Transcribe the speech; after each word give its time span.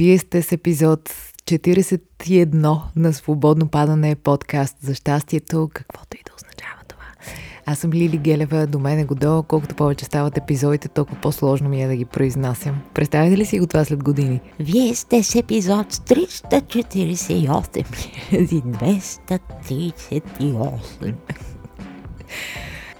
Вие 0.00 0.18
сте 0.18 0.42
с 0.42 0.52
епизод 0.52 1.10
41 1.44 2.80
на 2.96 3.12
Свободно 3.12 3.68
падане 3.68 4.14
подкаст 4.14 4.76
за 4.82 4.94
щастието, 4.94 5.70
каквото 5.74 6.16
и 6.16 6.20
да 6.26 6.32
означава 6.36 6.80
това. 6.88 7.02
Аз 7.66 7.78
съм 7.78 7.92
Лили 7.92 8.18
Гелева, 8.18 8.66
до 8.66 8.78
мен 8.78 8.98
е 8.98 9.04
Годо. 9.04 9.44
Колкото 9.48 9.74
повече 9.74 10.04
стават 10.04 10.38
епизодите, 10.38 10.88
толкова 10.88 11.20
по-сложно 11.20 11.68
ми 11.68 11.82
е 11.82 11.86
да 11.86 11.96
ги 11.96 12.04
произнасям. 12.04 12.80
Представете 12.94 13.36
ли 13.36 13.44
си 13.44 13.60
го 13.60 13.66
това 13.66 13.84
след 13.84 14.04
години? 14.04 14.40
Вие 14.60 14.94
сте 14.94 15.22
с 15.22 15.34
епизод 15.34 15.92
348 15.92 17.84
238. 18.30 21.14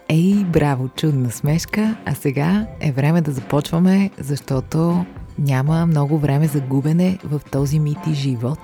Ей, 0.09 0.45
браво, 0.45 0.89
чудна 0.89 1.31
смешка. 1.31 1.97
А 2.05 2.15
сега 2.15 2.67
е 2.81 2.93
време 2.93 3.21
да 3.21 3.33
започваме, 3.33 4.11
защото 4.19 5.05
няма 5.39 5.87
много 5.87 6.19
време 6.19 6.47
за 6.47 6.61
губене 6.61 7.19
в 7.25 7.41
този 7.51 7.79
мит 7.79 7.99
и 8.11 8.15
живот. 8.15 8.59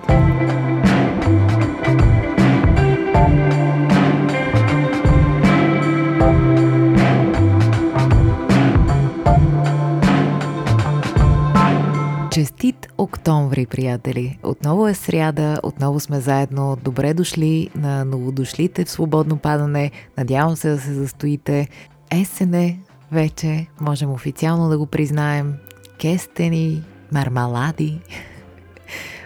Честит 12.37 12.89
октомври, 12.99 13.67
приятели! 13.67 14.39
Отново 14.43 14.89
е 14.89 14.95
сряда, 14.95 15.61
отново 15.63 16.01
сме 16.01 16.21
заедно. 16.21 16.77
Добре 16.85 17.15
дошли 17.15 17.71
на 17.75 18.05
новодошлите 18.05 18.85
в 18.85 18.91
свободно 18.91 19.37
падане. 19.37 19.91
Надявам 20.19 20.57
се 20.57 20.71
да 20.71 20.79
се 20.79 20.93
застоите. 20.93 21.69
Есене 22.11 22.79
вече, 23.13 23.67
можем 23.81 24.11
официално 24.11 24.69
да 24.69 24.79
го 24.79 24.87
признаем. 24.87 25.55
Кестени, 25.99 26.83
мармалади, 27.13 28.01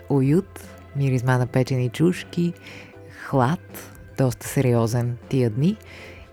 уют, 0.09 0.61
миризма 0.97 1.39
на 1.39 1.47
печени 1.47 1.89
чушки, 1.89 2.53
хлад, 3.25 3.61
доста 4.19 4.47
сериозен 4.47 5.17
тия 5.29 5.51
дни 5.51 5.77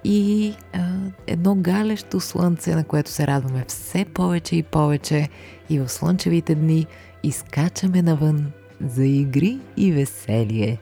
и 0.03 0.53
а, 0.73 0.79
едно 1.27 1.55
галещо 1.55 2.19
слънце, 2.19 2.75
на 2.75 2.83
което 2.83 3.11
се 3.11 3.27
радваме 3.27 3.65
все 3.67 4.05
повече 4.05 4.55
и 4.55 4.63
повече 4.63 5.29
и 5.69 5.79
в 5.79 5.89
слънчевите 5.89 6.55
дни 6.55 6.87
изкачаме 7.23 8.01
навън 8.01 8.51
за 8.81 9.05
игри 9.05 9.59
и 9.77 9.91
веселие. 9.91 10.77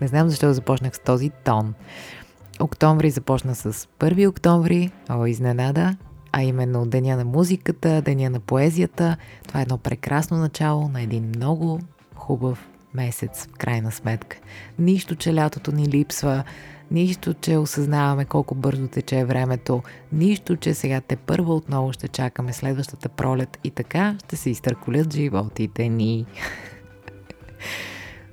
Не 0.00 0.06
знам 0.06 0.28
защо 0.28 0.52
започнах 0.52 0.96
с 0.96 0.98
този 0.98 1.30
тон. 1.44 1.74
Октомври 2.60 3.10
започна 3.10 3.54
с 3.54 3.72
1 3.72 4.28
октомври, 4.28 4.90
о, 5.08 5.26
изненада, 5.26 5.96
а 6.32 6.42
именно 6.42 6.86
Деня 6.86 7.16
на 7.16 7.24
музиката, 7.24 8.02
Деня 8.02 8.30
на 8.30 8.40
поезията. 8.40 9.16
Това 9.48 9.60
е 9.60 9.62
едно 9.62 9.78
прекрасно 9.78 10.36
начало 10.36 10.88
на 10.88 11.02
един 11.02 11.28
много 11.28 11.80
хубав 12.14 12.68
месец, 12.94 13.46
в 13.46 13.58
крайна 13.58 13.92
сметка. 13.92 14.36
Нищо, 14.78 15.16
че 15.16 15.34
лятото 15.34 15.72
ни 15.72 15.86
липсва, 15.86 16.44
нищо, 16.90 17.34
че 17.34 17.56
осъзнаваме 17.56 18.24
колко 18.24 18.54
бързо 18.54 18.88
тече 18.88 19.24
времето, 19.24 19.82
нищо, 20.12 20.56
че 20.56 20.74
сега 20.74 21.00
те 21.00 21.16
първо 21.16 21.56
отново 21.56 21.92
ще 21.92 22.08
чакаме 22.08 22.52
следващата 22.52 23.08
пролет 23.08 23.58
и 23.64 23.70
така 23.70 24.16
ще 24.18 24.36
се 24.36 24.50
изтърколят 24.50 25.14
животите 25.14 25.88
ни. 25.88 26.26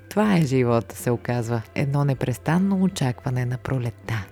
Това 0.10 0.36
е 0.36 0.46
живота, 0.46 0.96
се 0.96 1.12
оказва. 1.12 1.62
Едно 1.76 2.06
непрестанно 2.06 2.84
очакване 2.84 3.46
на 3.46 3.58
пролета. 3.58 4.26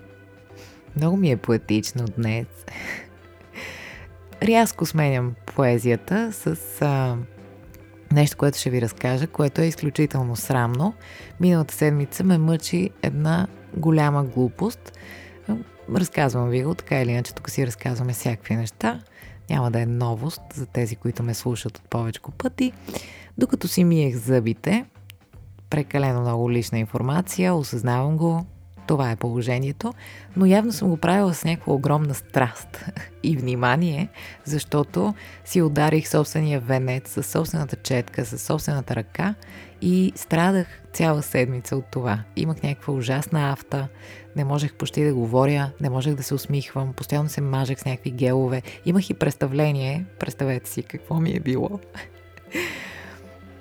Много 0.98 1.18
ми 1.18 1.32
е 1.32 1.38
поетично 1.38 2.06
днес. 2.18 2.48
Рязко 4.46 4.86
сменям 4.86 5.36
поезията 5.46 6.34
с 6.34 6.82
а, 6.82 7.18
нещо, 8.12 8.38
което 8.38 8.58
ще 8.58 8.70
ви 8.70 8.82
разкажа, 8.82 9.28
което 9.28 9.62
е 9.62 9.66
изключително 9.66 10.36
срамно. 10.36 10.94
Миналата 11.40 11.74
седмица 11.74 12.24
ме 12.24 12.38
мъчи 12.38 12.90
една 13.02 13.48
голяма 13.78 14.24
глупост. 14.24 14.98
Разказвам 15.96 16.50
ви 16.50 16.64
го, 16.64 16.76
така 16.76 17.02
или 17.02 17.12
иначе 17.12 17.34
тук 17.34 17.50
си 17.50 17.68
разказваме 17.68 18.14
всякакви 18.14 18.56
неща. 18.56 19.02
Няма 19.50 19.72
да 19.72 19.80
е 19.82 19.86
новост 19.86 20.42
за 20.54 20.66
тези, 20.66 20.96
които 20.96 21.24
ме 21.24 21.34
слушат 21.34 21.78
от 21.78 21.90
повече 21.90 22.20
пъти. 22.38 22.72
Докато 23.38 23.68
си 23.68 23.84
миех 23.84 24.16
зъбите, 24.16 24.86
прекалено 25.70 26.22
много 26.22 26.52
лична 26.52 26.80
информация, 26.80 27.56
осъзнавам 27.56 28.18
го, 28.18 28.46
това 28.88 29.12
е 29.12 29.16
положението, 29.16 29.94
но 30.36 30.46
явно 30.46 30.72
съм 30.72 30.90
го 30.90 30.98
правила 30.98 31.34
с 31.34 31.44
някаква 31.44 31.74
огромна 31.74 32.14
страст 32.14 32.86
и 33.24 33.38
внимание, 33.38 34.10
защото 34.44 35.14
си 35.46 35.62
ударих 35.62 36.08
собствения 36.08 36.60
венец 36.60 37.10
със 37.10 37.28
собствената 37.28 37.76
четка, 37.76 38.26
със 38.26 38.42
собствената 38.42 38.96
ръка 38.96 39.36
и 39.82 40.12
страдах 40.16 40.68
цяла 40.94 41.22
седмица 41.22 41.76
от 41.76 41.86
това. 41.92 42.20
Имах 42.36 42.64
някаква 42.64 42.94
ужасна 42.94 43.52
авта, 43.52 43.88
не 44.36 44.44
можех 44.44 44.74
почти 44.74 45.04
да 45.04 45.14
говоря, 45.14 45.72
не 45.82 45.90
можех 45.90 46.14
да 46.14 46.24
се 46.24 46.34
усмихвам, 46.34 46.94
постоянно 46.94 47.30
се 47.30 47.42
мажех 47.42 47.80
с 47.80 47.86
някакви 47.86 48.12
гелове. 48.12 48.62
Имах 48.86 49.10
и 49.10 49.14
представление, 49.14 50.06
представете 50.20 50.70
си 50.70 50.84
какво 50.84 51.16
ми 51.20 51.32
е 51.32 51.40
било. 51.40 51.80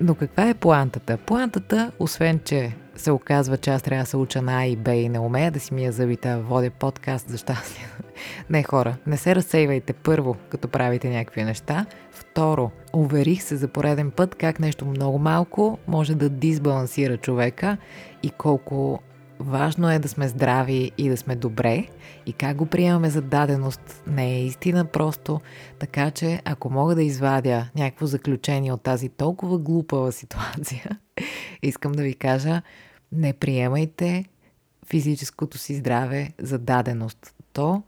Но 0.06 0.14
каква 0.14 0.48
е 0.48 0.54
плантата? 0.54 1.18
Плантата, 1.26 1.92
освен 1.98 2.40
че 2.44 2.72
се 2.96 3.10
оказва, 3.10 3.56
че 3.56 3.70
аз 3.70 3.82
трябва 3.82 4.02
да 4.02 4.10
се 4.10 4.16
уча 4.16 4.42
на 4.42 4.62
А 4.62 4.66
и 4.66 4.76
Б 4.76 4.94
и 4.94 5.08
не 5.08 5.18
умея 5.18 5.50
да 5.50 5.60
си 5.60 5.74
мия 5.74 5.92
зъбите, 5.92 6.36
водя 6.36 6.70
подкаст 6.70 7.28
за 7.28 7.38
щастие. 7.38 7.86
не 8.50 8.62
хора, 8.62 8.96
не 9.06 9.16
се 9.16 9.34
разсейвайте 9.34 9.92
първо, 9.92 10.36
като 10.48 10.68
правите 10.68 11.10
някакви 11.10 11.44
неща. 11.44 11.86
Второ, 12.10 12.70
уверих 12.92 13.42
се 13.42 13.56
за 13.56 13.68
пореден 13.68 14.10
път 14.10 14.34
как 14.34 14.60
нещо 14.60 14.84
много 14.86 15.18
малко 15.18 15.78
може 15.86 16.14
да 16.14 16.28
дисбалансира 16.28 17.16
човека 17.16 17.76
и 18.22 18.30
колко 18.30 19.02
важно 19.38 19.90
е 19.90 19.98
да 19.98 20.08
сме 20.08 20.28
здрави 20.28 20.92
и 20.98 21.08
да 21.08 21.16
сме 21.16 21.36
добре 21.36 21.88
и 22.26 22.32
как 22.32 22.56
го 22.56 22.66
приемаме 22.66 23.10
за 23.10 23.22
даденост 23.22 24.02
не 24.06 24.34
е 24.34 24.44
истина 24.44 24.84
просто, 24.84 25.40
така 25.78 26.10
че 26.10 26.42
ако 26.44 26.70
мога 26.70 26.94
да 26.94 27.02
извадя 27.02 27.68
някакво 27.76 28.06
заключение 28.06 28.72
от 28.72 28.82
тази 28.82 29.08
толкова 29.08 29.58
глупава 29.58 30.12
ситуация, 30.12 30.98
искам 31.62 31.92
да 31.92 32.02
ви 32.02 32.14
кажа, 32.14 32.62
не 33.12 33.32
приемайте 33.32 34.24
физическото 34.86 35.58
си 35.58 35.74
здраве 35.74 36.32
за 36.38 36.58
даденост. 36.58 37.34
То 37.52 37.82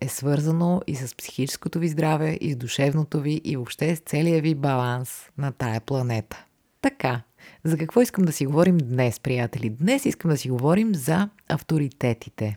е 0.00 0.08
свързано 0.08 0.82
и 0.86 0.96
с 0.96 1.16
психическото 1.16 1.78
ви 1.78 1.88
здраве, 1.88 2.38
и 2.40 2.52
с 2.52 2.56
душевното 2.56 3.20
ви, 3.20 3.40
и 3.44 3.56
въобще 3.56 3.96
с 3.96 4.00
целия 4.00 4.42
ви 4.42 4.54
баланс 4.54 5.30
на 5.38 5.52
тая 5.52 5.80
планета. 5.80 6.44
Така, 6.82 7.22
за 7.66 7.78
какво 7.78 8.00
искам 8.00 8.24
да 8.24 8.32
си 8.32 8.46
говорим 8.46 8.78
днес, 8.78 9.20
приятели? 9.20 9.70
Днес 9.70 10.04
искам 10.04 10.30
да 10.30 10.36
си 10.36 10.50
говорим 10.50 10.94
за 10.94 11.28
авторитетите. 11.48 12.56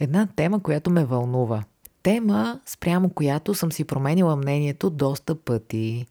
Една 0.00 0.28
тема, 0.36 0.62
която 0.62 0.90
ме 0.90 1.04
вълнува. 1.04 1.64
Тема, 2.02 2.60
спрямо 2.66 3.10
която 3.10 3.54
съм 3.54 3.72
си 3.72 3.84
променила 3.84 4.36
мнението 4.36 4.90
доста 4.90 5.34
пъти 5.34 6.06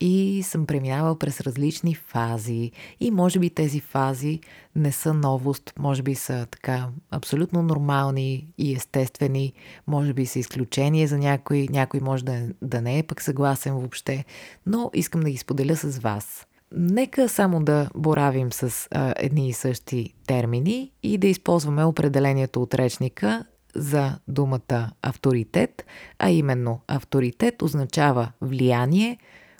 и 0.00 0.42
съм 0.44 0.66
преминавал 0.66 1.18
през 1.18 1.40
различни 1.40 1.94
фази 1.94 2.70
и 3.00 3.10
може 3.10 3.38
би 3.38 3.50
тези 3.50 3.80
фази 3.80 4.40
не 4.76 4.92
са 4.92 5.14
новост, 5.14 5.72
може 5.78 6.02
би 6.02 6.14
са 6.14 6.46
така 6.50 6.88
абсолютно 7.10 7.62
нормални 7.62 8.48
и 8.58 8.74
естествени, 8.74 9.52
може 9.86 10.12
би 10.12 10.26
са 10.26 10.38
изключение 10.38 11.06
за 11.06 11.18
някой, 11.18 11.66
някой 11.70 12.00
може 12.00 12.24
да, 12.24 12.48
да 12.62 12.80
не 12.80 12.98
е 12.98 13.02
пък 13.02 13.22
съгласен 13.22 13.74
въобще, 13.74 14.24
но 14.66 14.90
искам 14.94 15.20
да 15.20 15.30
ги 15.30 15.36
споделя 15.36 15.76
с 15.76 15.98
вас. 15.98 16.47
Нека 16.72 17.28
само 17.28 17.64
да 17.64 17.88
боравим 17.94 18.52
с 18.52 18.88
а, 18.90 19.14
едни 19.16 19.48
и 19.48 19.52
същи 19.52 20.14
термини 20.26 20.92
и 21.02 21.18
да 21.18 21.26
използваме 21.26 21.84
определението 21.84 22.62
от 22.62 22.74
речника 22.74 23.44
за 23.74 24.18
думата 24.28 24.90
авторитет, 25.02 25.86
а 26.18 26.30
именно 26.30 26.80
авторитет 26.88 27.62
означава 27.62 28.32
влияние 28.40 29.18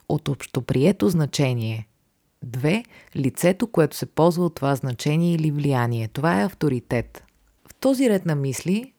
от 0.09 0.29
общоприето 0.29 1.09
значение. 1.09 1.89
Две, 2.45 2.85
лицето, 3.17 3.67
което 3.67 3.97
се 3.97 4.07
ползва 4.07 4.45
от 4.45 4.55
това 4.55 4.75
значение 4.75 5.35
или 5.35 5.51
влияние. 5.51 6.09
Това 6.09 6.41
е 6.41 6.45
авторитет. 6.45 7.25
В 7.69 7.75
този 7.75 8.11
ред 8.11 8.27
на 8.27 8.35
мисли, 8.35 8.93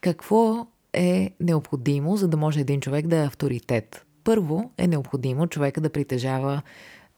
какво 0.00 0.66
е 0.92 1.30
необходимо, 1.40 2.16
за 2.16 2.28
да 2.28 2.36
може 2.36 2.60
един 2.60 2.80
човек 2.80 3.06
да 3.06 3.16
е 3.16 3.26
авторитет? 3.26 4.06
Първо 4.24 4.70
е 4.78 4.86
необходимо 4.86 5.46
човека 5.46 5.80
да 5.80 5.90
притежава 5.90 6.62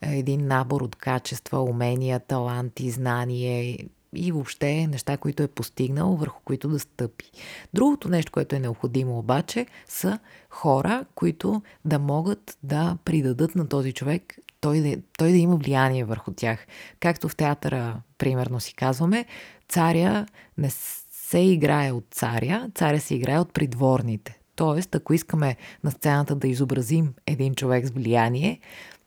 един 0.02 0.46
набор 0.46 0.80
от 0.80 0.96
качества, 0.96 1.62
умения, 1.62 2.20
таланти, 2.20 2.90
знание 2.90 3.78
и 4.14 4.32
въобще 4.32 4.86
неща, 4.86 5.16
които 5.16 5.42
е 5.42 5.48
постигнал, 5.48 6.16
върху 6.16 6.40
които 6.44 6.68
да 6.68 6.78
стъпи. 6.78 7.30
Другото 7.74 8.08
нещо, 8.08 8.32
което 8.32 8.56
е 8.56 8.60
необходимо 8.60 9.18
обаче, 9.18 9.66
са 9.88 10.18
хора, 10.50 11.04
които 11.14 11.62
да 11.84 11.98
могат 11.98 12.58
да 12.62 12.98
придадат 13.04 13.54
на 13.54 13.68
този 13.68 13.92
човек 13.92 14.38
той 14.60 14.80
да, 14.80 14.96
той 15.18 15.30
да 15.30 15.36
има 15.36 15.56
влияние 15.56 16.04
върху 16.04 16.32
тях. 16.32 16.66
Както 17.00 17.28
в 17.28 17.36
театъра, 17.36 18.00
примерно 18.18 18.60
си 18.60 18.74
казваме, 18.74 19.24
царя 19.68 20.26
не 20.58 20.70
се 20.70 21.38
играе 21.38 21.92
от 21.92 22.06
царя, 22.10 22.70
царя 22.74 23.00
се 23.00 23.14
играе 23.14 23.38
от 23.38 23.52
придворните. 23.52 24.38
Тоест, 24.56 24.94
ако 24.94 25.14
искаме 25.14 25.56
на 25.84 25.90
сцената 25.90 26.34
да 26.34 26.48
изобразим 26.48 27.14
един 27.26 27.54
човек 27.54 27.86
с 27.86 27.90
влияние, 27.90 28.60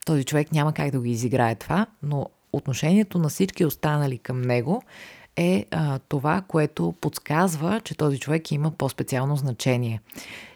този 0.10 0.24
човек 0.24 0.52
няма 0.52 0.74
как 0.74 0.92
да 0.92 1.00
го 1.00 1.06
изиграе 1.06 1.56
това, 1.56 1.86
но 2.04 2.30
отношението 2.54 3.20
на 3.20 3.30
всички 3.30 3.66
останали 3.66 4.18
към 4.18 4.42
него 4.42 4.82
е 5.36 5.66
а, 5.72 6.00
това, 6.00 6.42
което 6.48 6.94
подсказва, 7.02 7.82
че 7.84 7.98
този 7.98 8.20
човек 8.20 8.52
има 8.52 8.72
по-специално 8.72 9.36
значение. 9.36 10.02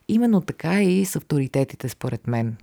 Именно 0.07 0.41
така 0.41 0.81
и 0.81 1.05
с 1.05 1.15
авторитетите, 1.15 1.89
според 1.89 2.27
мен. 2.27 2.57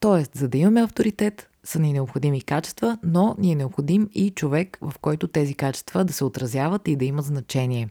Тоест, 0.00 0.34
за 0.34 0.48
да 0.48 0.58
имаме 0.58 0.82
авторитет, 0.82 1.48
са 1.64 1.78
ни 1.78 1.92
необходими 1.92 2.42
качества, 2.42 2.98
но 3.02 3.34
ни 3.38 3.52
е 3.52 3.56
необходим 3.56 4.10
и 4.14 4.30
човек, 4.30 4.78
в 4.80 4.92
който 5.00 5.28
тези 5.28 5.54
качества 5.54 6.04
да 6.04 6.12
се 6.12 6.24
отразяват 6.24 6.88
и 6.88 6.96
да 6.96 7.04
имат 7.04 7.24
значение. 7.24 7.88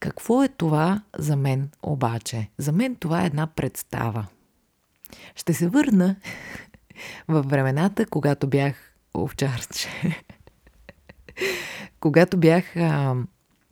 Какво 0.00 0.42
е 0.42 0.48
това 0.48 1.02
за 1.18 1.36
мен 1.36 1.70
обаче? 1.82 2.48
За 2.58 2.72
мен 2.72 2.96
това 2.96 3.22
е 3.22 3.26
една 3.26 3.46
представа. 3.46 4.26
Ще 5.34 5.54
се 5.54 5.68
върна 5.68 6.16
в 7.28 7.42
времената, 7.42 8.06
когато 8.06 8.46
бях 8.46 8.74
овчарче. 9.14 9.88
когато 12.00 12.36
бях 12.36 12.76
а, 12.76 13.14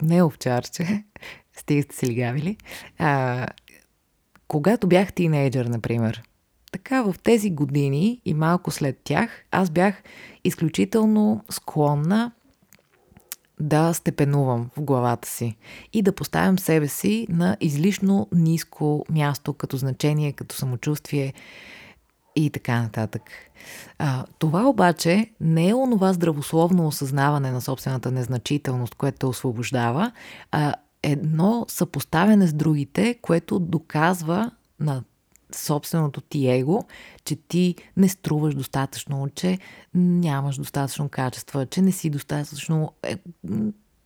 не 0.03 0.23
овчарче, 0.23 1.05
стига 1.57 1.83
сте 1.83 1.97
си 1.97 2.07
лигавили, 2.07 2.57
а, 2.99 3.47
когато 4.49 4.87
бях 4.87 5.13
тинейджър, 5.13 5.67
например, 5.67 6.23
така 6.73 7.03
в 7.03 7.15
тези 7.23 7.51
години 7.51 8.21
и 8.25 8.35
малко 8.35 8.71
след 8.71 8.99
тях, 9.05 9.45
аз 9.51 9.71
бях 9.71 10.03
изключително 10.45 11.45
склонна 11.51 12.33
да 13.61 13.93
степенувам 13.95 14.71
в 14.77 14.83
главата 14.83 15.29
си 15.29 15.57
и 15.93 16.03
да 16.03 16.13
поставям 16.13 16.59
себе 16.59 16.89
си 16.89 17.27
на 17.31 17.57
излишно 17.61 18.29
ниско 18.33 19.07
място 19.11 19.53
като 19.53 19.77
значение, 19.77 20.33
като 20.33 20.57
самочувствие 20.57 21.35
и 22.45 22.51
така 22.51 22.83
нататък. 22.83 23.23
А, 23.99 24.25
това 24.39 24.69
обаче 24.69 25.31
не 25.41 25.69
е 25.69 25.75
онова 25.75 26.13
здравословно 26.13 26.87
осъзнаване 26.87 27.51
на 27.51 27.61
собствената 27.61 28.11
незначителност, 28.11 28.95
което 28.95 29.19
те 29.19 29.27
освобождава, 29.27 30.13
а 30.51 30.75
едно 31.03 31.67
съпоставяне 31.69 32.47
с 32.47 32.53
другите, 32.53 33.19
което 33.23 33.59
доказва 33.59 34.51
на 34.81 35.03
собственото 35.55 36.21
ти 36.21 36.49
его, 36.49 36.85
че 37.25 37.37
ти 37.37 37.75
не 37.97 38.09
струваш 38.09 38.55
достатъчно, 38.55 39.29
че 39.35 39.59
нямаш 39.95 40.57
достатъчно 40.57 41.09
качества, 41.09 41.67
че 41.67 41.83
не 41.83 41.93
си 41.93 42.11
достатъчно 42.11 42.93
е, 43.03 43.17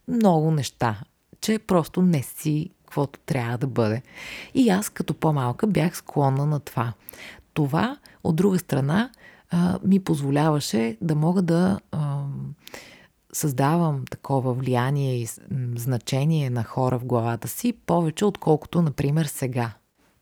много 0.08 0.50
неща, 0.50 1.00
че 1.40 1.58
просто 1.58 2.02
не 2.02 2.22
си 2.22 2.70
каквото 2.84 3.20
трябва 3.26 3.58
да 3.58 3.66
бъде. 3.66 4.02
И 4.54 4.70
аз 4.70 4.88
като 4.88 5.14
по-малка 5.14 5.66
бях 5.66 5.96
склонна 5.96 6.46
на 6.46 6.60
това. 6.60 6.92
Това, 7.54 7.96
от 8.24 8.36
друга 8.36 8.58
страна, 8.58 9.10
ми 9.84 10.00
позволяваше 10.00 10.96
да 11.00 11.14
мога 11.14 11.42
да 11.42 11.80
създавам 13.32 14.04
такова 14.10 14.54
влияние 14.54 15.16
и 15.16 15.28
значение 15.76 16.50
на 16.50 16.64
хора 16.64 16.98
в 16.98 17.04
главата 17.04 17.48
си 17.48 17.72
повече, 17.72 18.24
отколкото, 18.24 18.82
например, 18.82 19.24
сега. 19.24 19.72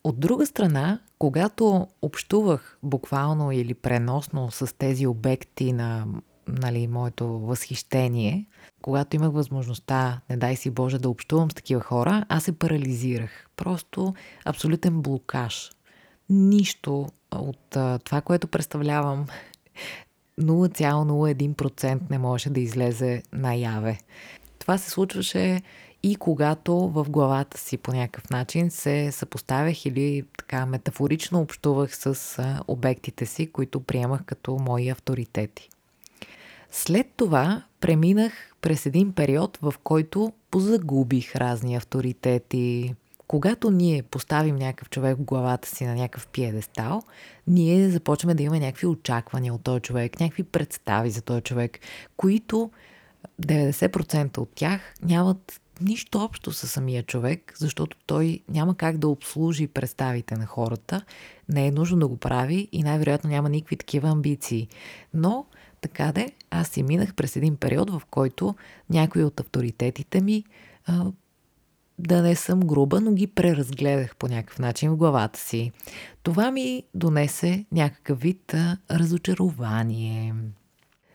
От 0.04 0.20
друга 0.20 0.46
страна, 0.46 0.98
когато 1.18 1.86
общувах 2.02 2.78
буквално 2.82 3.52
или 3.52 3.74
преносно 3.74 4.50
с 4.50 4.76
тези 4.76 5.06
обекти 5.06 5.72
на 5.72 6.06
нали, 6.48 6.86
моето 6.86 7.26
възхищение, 7.26 8.46
когато 8.82 9.16
имах 9.16 9.32
възможността, 9.32 10.20
не 10.30 10.36
дай 10.36 10.56
си 10.56 10.70
Боже, 10.70 10.98
да 10.98 11.08
общувам 11.08 11.50
с 11.50 11.54
такива 11.54 11.80
хора, 11.80 12.24
аз 12.28 12.44
се 12.44 12.58
парализирах. 12.58 13.46
Просто 13.56 14.14
абсолютен 14.44 15.02
блокаж. 15.02 15.70
Нищо 16.30 17.08
от 17.30 17.76
това, 18.04 18.20
което 18.20 18.48
представлявам, 18.48 19.26
0,01% 20.40 22.10
не 22.10 22.18
може 22.18 22.50
да 22.50 22.60
излезе 22.60 23.22
наяве. 23.32 23.98
Това 24.58 24.78
се 24.78 24.90
случваше 24.90 25.62
и 26.02 26.16
когато 26.16 26.88
в 26.88 27.06
главата 27.10 27.58
си 27.58 27.76
по 27.76 27.92
някакъв 27.92 28.30
начин 28.30 28.70
се 28.70 29.12
съпоставях 29.12 29.86
или 29.86 30.24
така 30.38 30.66
метафорично 30.66 31.40
общувах 31.40 31.96
с 31.96 32.38
обектите 32.68 33.26
си, 33.26 33.52
които 33.52 33.80
приемах 33.80 34.24
като 34.24 34.58
мои 34.58 34.88
авторитети. 34.88 35.68
След 36.70 37.06
това 37.16 37.62
преминах 37.80 38.32
през 38.60 38.86
един 38.86 39.12
период, 39.12 39.58
в 39.62 39.74
който 39.84 40.32
позагубих 40.50 41.36
разни 41.36 41.76
авторитети. 41.76 42.94
Когато 43.30 43.70
ние 43.70 44.02
поставим 44.02 44.56
някакъв 44.56 44.90
човек 44.90 45.16
в 45.16 45.22
главата 45.22 45.68
си 45.68 45.86
на 45.86 45.94
някакъв 45.94 46.26
пиедестал, 46.26 47.02
ние 47.46 47.90
започваме 47.90 48.34
да 48.34 48.42
имаме 48.42 48.60
някакви 48.60 48.86
очаквания 48.86 49.54
от 49.54 49.62
този 49.62 49.80
човек, 49.80 50.20
някакви 50.20 50.42
представи 50.42 51.10
за 51.10 51.22
този 51.22 51.42
човек, 51.42 51.78
които 52.16 52.70
90% 53.42 54.38
от 54.38 54.50
тях 54.54 54.94
нямат 55.02 55.60
нищо 55.80 56.18
общо 56.18 56.52
с 56.52 56.68
самия 56.68 57.02
човек, 57.02 57.52
защото 57.56 57.96
той 58.06 58.40
няма 58.48 58.76
как 58.76 58.98
да 58.98 59.08
обслужи 59.08 59.66
представите 59.66 60.34
на 60.36 60.46
хората, 60.46 61.02
не 61.48 61.66
е 61.66 61.70
нужно 61.70 61.98
да 61.98 62.08
го 62.08 62.16
прави 62.16 62.68
и 62.72 62.82
най-вероятно 62.82 63.30
няма 63.30 63.48
никакви 63.48 63.76
такива 63.76 64.08
амбиции. 64.08 64.68
Но, 65.14 65.46
така 65.80 66.12
де, 66.12 66.32
аз 66.50 66.68
си 66.68 66.82
минах 66.82 67.14
през 67.14 67.36
един 67.36 67.56
период, 67.56 67.90
в 67.90 68.02
който 68.10 68.54
някои 68.90 69.24
от 69.24 69.40
авторитетите 69.40 70.20
ми, 70.20 70.44
да 72.08 72.22
не 72.22 72.34
съм 72.34 72.60
груба, 72.60 73.00
но 73.00 73.12
ги 73.12 73.26
преразгледах 73.26 74.16
по 74.16 74.28
някакъв 74.28 74.58
начин 74.58 74.90
в 74.90 74.96
главата 74.96 75.40
си. 75.40 75.72
Това 76.22 76.50
ми 76.50 76.82
донесе 76.94 77.64
някакъв 77.72 78.20
вид 78.20 78.54
разочарование. 78.90 80.34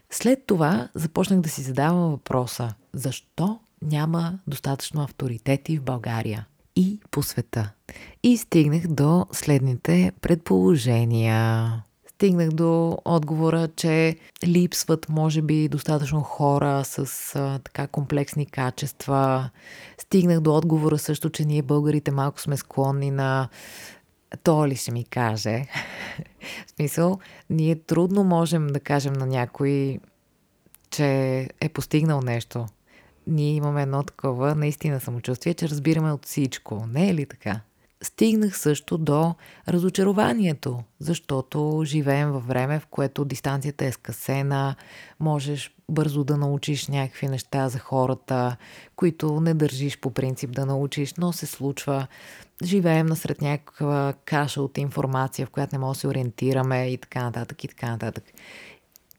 След 0.09 0.45
това 0.47 0.89
започнах 0.95 1.41
да 1.41 1.49
си 1.49 1.61
задавам 1.61 2.11
въпроса, 2.11 2.73
защо 2.93 3.59
няма 3.81 4.39
достатъчно 4.47 5.01
авторитети 5.01 5.77
в 5.77 5.83
България 5.83 6.47
и 6.75 6.99
по 7.11 7.23
света. 7.23 7.71
И 8.23 8.37
стигнах 8.37 8.87
до 8.87 9.25
следните 9.31 10.11
предположения. 10.21 11.83
Стигнах 12.15 12.49
до 12.49 12.97
отговора, 13.05 13.67
че 13.75 14.17
липсват, 14.43 15.09
може 15.09 15.41
би, 15.41 15.67
достатъчно 15.67 16.21
хора 16.21 16.83
с 16.85 17.35
а, 17.35 17.59
така 17.59 17.87
комплексни 17.87 18.45
качества. 18.45 19.49
Стигнах 19.97 20.39
до 20.39 20.55
отговора 20.55 20.97
също, 20.97 21.29
че 21.29 21.45
ние 21.45 21.61
българите 21.61 22.11
малко 22.11 22.41
сме 22.41 22.57
склонни 22.57 23.11
на 23.11 23.49
то 24.43 24.67
ли 24.67 24.75
ще 24.75 24.91
ми 24.91 25.03
каже? 25.03 25.65
в 26.67 26.71
смисъл, 26.75 27.19
ние 27.49 27.75
трудно 27.75 28.23
можем 28.23 28.67
да 28.67 28.79
кажем 28.79 29.13
на 29.13 29.25
някой, 29.25 29.99
че 30.89 31.39
е 31.61 31.69
постигнал 31.69 32.21
нещо 32.21 32.65
ние 33.27 33.53
имаме 33.53 33.81
едно 33.81 34.03
такова 34.03 34.55
наистина 34.55 34.99
самочувствие, 34.99 35.53
че 35.53 35.69
разбираме 35.69 36.11
от 36.11 36.25
всичко. 36.25 36.85
Не 36.87 37.09
е 37.09 37.13
ли 37.13 37.25
така? 37.25 37.61
Стигнах 38.03 38.57
също 38.57 38.97
до 38.97 39.35
разочарованието, 39.67 40.83
защото 40.99 41.81
живеем 41.85 42.31
във 42.31 42.47
време, 42.47 42.79
в 42.79 42.85
което 42.85 43.25
дистанцията 43.25 43.85
е 43.85 43.91
скъсена, 43.91 44.75
можеш 45.19 45.75
бързо 45.89 46.23
да 46.23 46.37
научиш 46.37 46.87
някакви 46.87 47.27
неща 47.27 47.69
за 47.69 47.79
хората, 47.79 48.57
които 48.95 49.41
не 49.41 49.53
държиш 49.53 49.99
по 49.99 50.11
принцип 50.11 50.51
да 50.51 50.65
научиш, 50.65 51.13
но 51.17 51.33
се 51.33 51.45
случва. 51.45 52.07
Живеем 52.63 53.05
насред 53.05 53.41
някаква 53.41 54.13
каша 54.25 54.61
от 54.61 54.77
информация, 54.77 55.45
в 55.45 55.49
която 55.49 55.75
не 55.75 55.79
можем 55.79 55.93
да 55.93 55.99
се 55.99 56.07
ориентираме 56.07 56.87
и 56.87 56.97
така 56.97 57.23
нататък 57.23 57.63
и 57.63 57.67
така 57.67 57.91
нататък. 57.91 58.23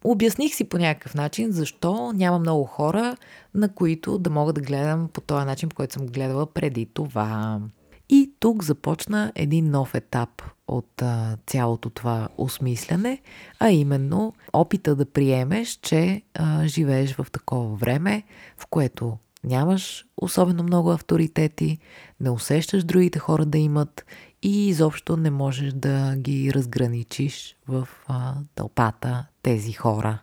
Обясних 0.05 0.55
си 0.55 0.65
по 0.65 0.79
някакъв 0.79 1.15
начин 1.15 1.53
защо 1.53 2.13
няма 2.13 2.39
много 2.39 2.65
хора, 2.65 3.17
на 3.55 3.75
които 3.75 4.19
да 4.19 4.31
мога 4.31 4.53
да 4.53 4.61
гледам 4.61 5.09
по 5.13 5.21
този 5.21 5.47
начин, 5.47 5.69
по 5.69 5.77
който 5.77 5.95
съм 5.95 6.07
гледала 6.07 6.47
преди 6.47 6.87
това. 6.87 7.61
И 8.09 8.31
тук 8.41 8.65
започна 8.65 9.33
един 9.35 9.71
нов 9.71 9.95
етап 9.95 10.43
от 10.69 11.03
а, 11.03 11.37
цялото 11.47 11.91
това 11.91 12.29
осмисляне, 12.39 13.23
а 13.59 13.71
именно 13.71 14.35
опита 14.53 14.97
да 14.97 15.07
приемеш, 15.07 15.79
че 15.83 16.23
а, 16.35 16.67
живееш 16.67 17.15
в 17.15 17.27
такова 17.33 17.77
време, 17.77 18.23
в 18.57 18.67
което 18.67 19.19
нямаш 19.45 20.07
особено 20.17 20.63
много 20.63 20.91
авторитети, 20.91 21.79
не 22.21 22.31
усещаш 22.31 22.85
другите 22.85 23.19
хора 23.19 23.45
да 23.45 23.59
имат 23.59 24.07
и 24.43 24.69
изобщо 24.69 25.17
не 25.17 25.31
можеш 25.31 25.73
да 25.73 26.17
ги 26.17 26.53
разграничиш 26.55 27.57
в 27.69 27.89
а, 28.07 28.35
тълпата 28.55 29.27
тези 29.43 29.73
хора. 29.73 30.19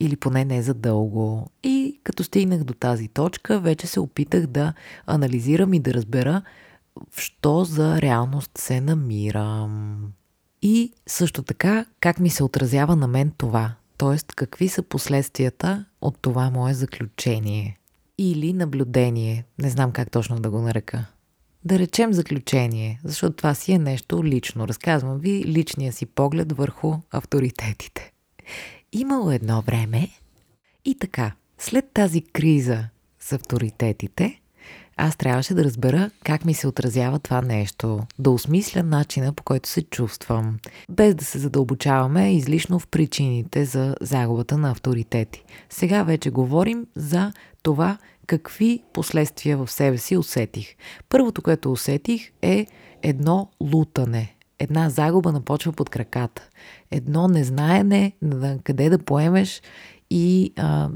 Или 0.00 0.16
поне 0.16 0.44
не 0.44 0.62
за 0.62 0.74
дълго. 0.74 1.50
И 1.62 2.00
като 2.04 2.24
стигнах 2.24 2.64
до 2.64 2.74
тази 2.74 3.08
точка, 3.08 3.60
вече 3.60 3.86
се 3.86 4.00
опитах 4.00 4.46
да 4.46 4.72
анализирам 5.06 5.74
и 5.74 5.80
да 5.80 5.94
разбера 5.94 6.42
в 7.10 7.20
що 7.20 7.64
за 7.64 8.02
реалност 8.02 8.50
се 8.58 8.80
намирам. 8.80 10.12
И 10.62 10.92
също 11.06 11.42
така, 11.42 11.86
как 12.00 12.18
ми 12.18 12.30
се 12.30 12.44
отразява 12.44 12.96
на 12.96 13.06
мен 13.06 13.32
това. 13.38 13.74
Тоест, 13.96 14.32
какви 14.32 14.68
са 14.68 14.82
последствията 14.82 15.84
от 16.00 16.18
това 16.22 16.50
мое 16.50 16.74
заключение. 16.74 17.78
Или 18.18 18.52
наблюдение. 18.52 19.44
Не 19.58 19.70
знам 19.70 19.92
как 19.92 20.10
точно 20.10 20.40
да 20.40 20.50
го 20.50 20.60
нарека. 20.60 21.06
да 21.64 21.78
речем 21.78 22.12
заключение, 22.12 23.00
защото 23.04 23.36
това 23.36 23.54
си 23.54 23.72
е 23.72 23.78
нещо 23.78 24.24
лично. 24.24 24.68
Разказвам 24.68 25.18
ви 25.18 25.44
личния 25.44 25.92
си 25.92 26.06
поглед 26.06 26.52
върху 26.52 26.94
авторитетите. 27.10 28.12
Имало 28.92 29.30
едно 29.30 29.62
време 29.62 30.08
и 30.84 30.98
така, 30.98 31.32
след 31.58 31.90
тази 31.94 32.22
криза 32.22 32.88
с 33.20 33.32
авторитетите, 33.32 34.40
аз 34.96 35.16
трябваше 35.16 35.54
да 35.54 35.64
разбера 35.64 36.10
как 36.24 36.44
ми 36.44 36.54
се 36.54 36.68
отразява 36.68 37.18
това 37.18 37.42
нещо, 37.42 38.00
да 38.18 38.30
осмисля 38.30 38.82
начина 38.82 39.32
по 39.32 39.42
който 39.42 39.68
се 39.68 39.82
чувствам, 39.82 40.58
без 40.90 41.14
да 41.14 41.24
се 41.24 41.38
задълбочаваме 41.38 42.34
излишно 42.34 42.78
в 42.78 42.86
причините 42.86 43.64
за 43.64 43.94
загубата 44.00 44.58
на 44.58 44.70
авторитети. 44.70 45.44
Сега 45.70 46.02
вече 46.02 46.30
говорим 46.30 46.86
за 46.96 47.32
това 47.62 47.98
какви 48.26 48.82
последствия 48.92 49.56
в 49.56 49.70
себе 49.70 49.98
си 49.98 50.16
усетих. 50.16 50.74
Първото, 51.08 51.42
което 51.42 51.72
усетих 51.72 52.30
е 52.42 52.66
едно 53.02 53.48
лутане, 53.60 54.34
една 54.58 54.90
загуба 54.90 55.32
на 55.32 55.40
почва 55.40 55.72
под 55.72 55.90
краката, 55.90 56.48
едно 56.90 57.28
незнаене 57.28 58.12
на 58.22 58.58
къде 58.64 58.90
да 58.90 58.98
поемеш 58.98 59.62
и 60.10 60.52
а, 60.56 60.88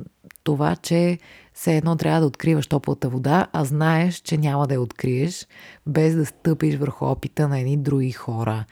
това, 0.44 0.76
че 0.76 1.18
все 1.58 1.76
едно 1.76 1.96
трябва 1.96 2.20
да 2.20 2.26
откриваш 2.26 2.66
топлата 2.66 3.08
вода, 3.08 3.46
а 3.52 3.64
знаеш, 3.64 4.14
че 4.14 4.36
няма 4.38 4.66
да 4.66 4.74
я 4.74 4.80
откриеш, 4.80 5.46
без 5.86 6.14
да 6.14 6.26
стъпиш 6.26 6.76
върху 6.76 7.04
опита 7.04 7.48
на 7.48 7.60
едни 7.60 7.76
други 7.76 8.12
хора, 8.12 8.64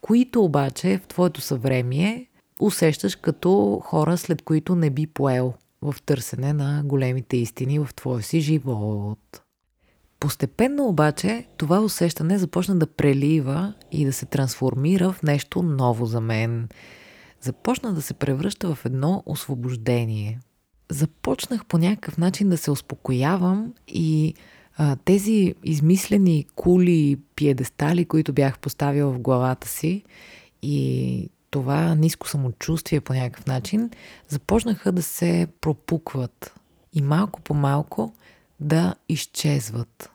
които 0.00 0.44
обаче 0.44 0.98
в 0.98 1.06
твоето 1.06 1.40
съвремие 1.40 2.26
усещаш 2.60 3.16
като 3.16 3.80
хора, 3.84 4.18
след 4.18 4.42
които 4.42 4.74
не 4.74 4.90
би 4.90 5.06
поел 5.06 5.54
в 5.82 5.94
търсене 6.06 6.52
на 6.52 6.82
големите 6.84 7.36
истини 7.36 7.78
в 7.78 7.88
твоя 7.94 8.22
си 8.22 8.40
живот. 8.40 9.42
Постепенно 10.20 10.86
обаче 10.86 11.46
това 11.56 11.80
усещане 11.80 12.38
започна 12.38 12.76
да 12.78 12.86
прелива 12.86 13.74
и 13.90 14.04
да 14.04 14.12
се 14.12 14.26
трансформира 14.26 15.12
в 15.12 15.22
нещо 15.22 15.62
ново 15.62 16.06
за 16.06 16.20
мен. 16.20 16.68
Започна 17.40 17.92
да 17.92 18.02
се 18.02 18.14
превръща 18.14 18.74
в 18.74 18.84
едно 18.84 19.22
освобождение– 19.26 20.40
започнах 20.92 21.66
по 21.66 21.78
някакъв 21.78 22.18
начин 22.18 22.48
да 22.48 22.56
се 22.56 22.70
успокоявам 22.70 23.74
и 23.88 24.34
а, 24.76 24.96
тези 25.04 25.54
измислени 25.64 26.46
кули 26.54 27.18
пиедестали, 27.36 28.04
които 28.04 28.32
бях 28.32 28.58
поставил 28.58 29.12
в 29.12 29.18
главата 29.18 29.68
си 29.68 30.04
и 30.62 31.28
това 31.50 31.94
ниско 31.94 32.28
самочувствие 32.28 33.00
по 33.00 33.14
някакъв 33.14 33.46
начин, 33.46 33.90
започнаха 34.28 34.92
да 34.92 35.02
се 35.02 35.46
пропукват 35.60 36.54
и 36.92 37.02
малко 37.02 37.40
по 37.40 37.54
малко 37.54 38.14
да 38.60 38.94
изчезват. 39.08 40.10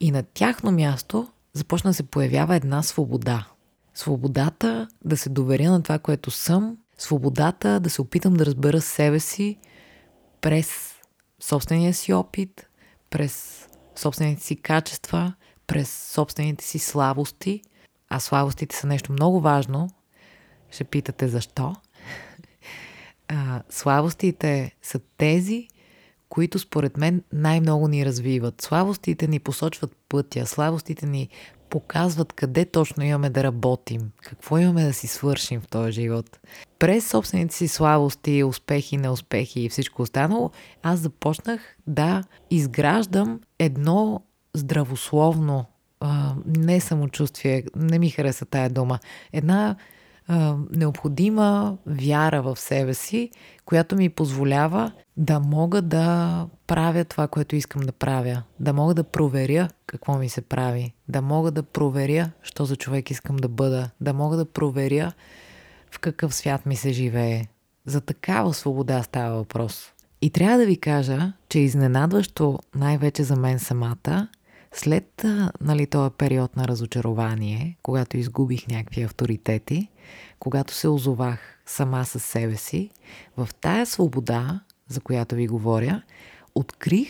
И 0.00 0.10
на 0.10 0.22
тяхно 0.22 0.72
място 0.72 1.28
започна 1.52 1.90
да 1.90 1.94
се 1.94 2.02
появява 2.02 2.56
една 2.56 2.82
свобода. 2.82 3.46
Свободата 3.94 4.88
да 5.04 5.16
се 5.16 5.28
доверя 5.28 5.70
на 5.70 5.82
това, 5.82 5.98
което 5.98 6.30
съм, 6.30 6.76
свободата 6.98 7.80
да 7.80 7.90
се 7.90 8.02
опитам 8.02 8.34
да 8.34 8.46
разбера 8.46 8.80
себе 8.80 9.20
си 9.20 9.58
през 10.42 10.94
собствения 11.40 11.94
си 11.94 12.12
опит, 12.12 12.66
през 13.10 13.66
собствените 13.96 14.42
си 14.42 14.56
качества, 14.56 15.34
през 15.66 16.10
собствените 16.12 16.64
си 16.64 16.78
слабости. 16.78 17.62
А 18.08 18.20
слабостите 18.20 18.76
са 18.76 18.86
нещо 18.86 19.12
много 19.12 19.40
важно. 19.40 19.90
Ще 20.70 20.84
питате 20.84 21.28
защо. 21.28 21.76
А, 23.28 23.62
слабостите 23.70 24.76
са 24.82 25.00
тези, 25.16 25.68
които 26.28 26.58
според 26.58 26.96
мен 26.96 27.22
най-много 27.32 27.88
ни 27.88 28.06
развиват. 28.06 28.60
Слабостите 28.60 29.26
ни 29.26 29.38
посочват 29.38 29.96
пътя, 30.08 30.46
слабостите 30.46 31.06
ни 31.06 31.28
показват 31.72 32.32
къде 32.32 32.64
точно 32.64 33.04
имаме 33.04 33.30
да 33.30 33.42
работим, 33.42 34.10
какво 34.22 34.58
имаме 34.58 34.84
да 34.84 34.92
си 34.92 35.06
свършим 35.06 35.60
в 35.60 35.68
този 35.68 35.92
живот. 35.92 36.40
През 36.78 37.10
собствените 37.10 37.54
си 37.54 37.68
слабости, 37.68 38.44
успехи, 38.44 38.96
неуспехи 38.96 39.60
и 39.60 39.68
всичко 39.68 40.02
останало, 40.02 40.50
аз 40.82 40.98
започнах 40.98 41.76
да 41.86 42.22
изграждам 42.50 43.40
едно 43.58 44.22
здравословно, 44.54 45.64
а, 46.00 46.34
не 46.56 46.80
самочувствие, 46.80 47.64
не 47.76 47.98
ми 47.98 48.10
хареса 48.10 48.44
тая 48.44 48.70
дума, 48.70 48.98
една 49.32 49.76
а, 50.32 50.56
необходима 50.70 51.76
вяра 51.86 52.42
в 52.42 52.56
себе 52.56 52.94
си, 52.94 53.30
която 53.64 53.96
ми 53.96 54.08
позволява 54.08 54.92
да 55.16 55.40
мога 55.40 55.82
да 55.82 56.46
правя 56.66 57.04
това, 57.04 57.28
което 57.28 57.56
искам 57.56 57.82
да 57.82 57.92
правя, 57.92 58.42
да 58.60 58.72
мога 58.72 58.94
да 58.94 59.04
проверя 59.04 59.68
какво 59.86 60.18
ми 60.18 60.28
се 60.28 60.40
прави, 60.40 60.94
да 61.08 61.22
мога 61.22 61.50
да 61.50 61.62
проверя, 61.62 62.30
що 62.42 62.64
за 62.64 62.76
човек 62.76 63.10
искам 63.10 63.36
да 63.36 63.48
бъда, 63.48 63.90
да 64.00 64.12
мога 64.12 64.36
да 64.36 64.44
проверя 64.44 65.12
в 65.90 65.98
какъв 65.98 66.34
свят 66.34 66.66
ми 66.66 66.76
се 66.76 66.92
живее. 66.92 67.46
За 67.86 68.00
такава 68.00 68.54
свобода 68.54 69.02
става 69.02 69.36
въпрос. 69.36 69.92
И 70.22 70.30
трябва 70.30 70.58
да 70.58 70.66
ви 70.66 70.76
кажа, 70.76 71.32
че 71.48 71.58
изненадващо 71.58 72.58
най-вече 72.74 73.24
за 73.24 73.36
мен 73.36 73.58
самата 73.58 74.28
след 74.72 75.24
нали, 75.60 75.86
този 75.86 76.14
период 76.18 76.56
на 76.56 76.68
разочарование, 76.68 77.76
когато 77.82 78.16
изгубих 78.16 78.68
някакви 78.68 79.02
авторитети, 79.02 79.88
когато 80.38 80.74
се 80.74 80.88
озовах 80.88 81.38
сама 81.66 82.04
със 82.04 82.24
себе 82.24 82.56
си, 82.56 82.90
в 83.36 83.48
тая 83.60 83.86
свобода, 83.86 84.60
за 84.88 85.00
която 85.00 85.34
ви 85.34 85.46
говоря, 85.46 86.02
открих, 86.54 87.08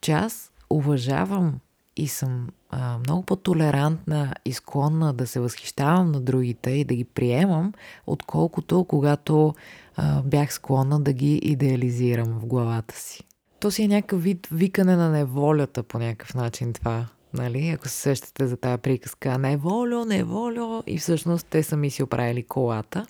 че 0.00 0.12
аз 0.12 0.52
уважавам 0.70 1.58
и 1.96 2.08
съм 2.08 2.48
а, 2.70 2.98
много 2.98 3.22
по-толерантна 3.22 4.34
и 4.44 4.52
склонна 4.52 5.12
да 5.12 5.26
се 5.26 5.40
възхищавам 5.40 6.12
на 6.12 6.20
другите 6.20 6.70
и 6.70 6.84
да 6.84 6.94
ги 6.94 7.04
приемам, 7.04 7.72
отколкото 8.06 8.84
когато 8.84 9.54
а, 9.96 10.22
бях 10.22 10.52
склонна 10.52 11.00
да 11.00 11.12
ги 11.12 11.34
идеализирам 11.36 12.38
в 12.40 12.46
главата 12.46 12.94
си. 12.96 13.24
То 13.60 13.70
си 13.70 13.82
е 13.82 13.88
някакъв 13.88 14.22
вид 14.22 14.48
викане 14.50 14.96
на 14.96 15.10
неволята 15.10 15.82
по 15.82 15.98
някакъв 15.98 16.34
начин 16.34 16.72
това. 16.72 17.06
Нали? 17.36 17.68
Ако 17.68 17.88
се 17.88 17.94
сещате 17.94 18.46
за 18.46 18.56
тази 18.56 18.82
приказка 18.82 19.38
неволю, 19.38 20.04
неволю 20.04 20.82
и 20.86 20.98
всъщност 20.98 21.46
те 21.46 21.62
сами 21.62 21.90
си 21.90 22.02
оправили 22.02 22.42
колата. 22.42 23.06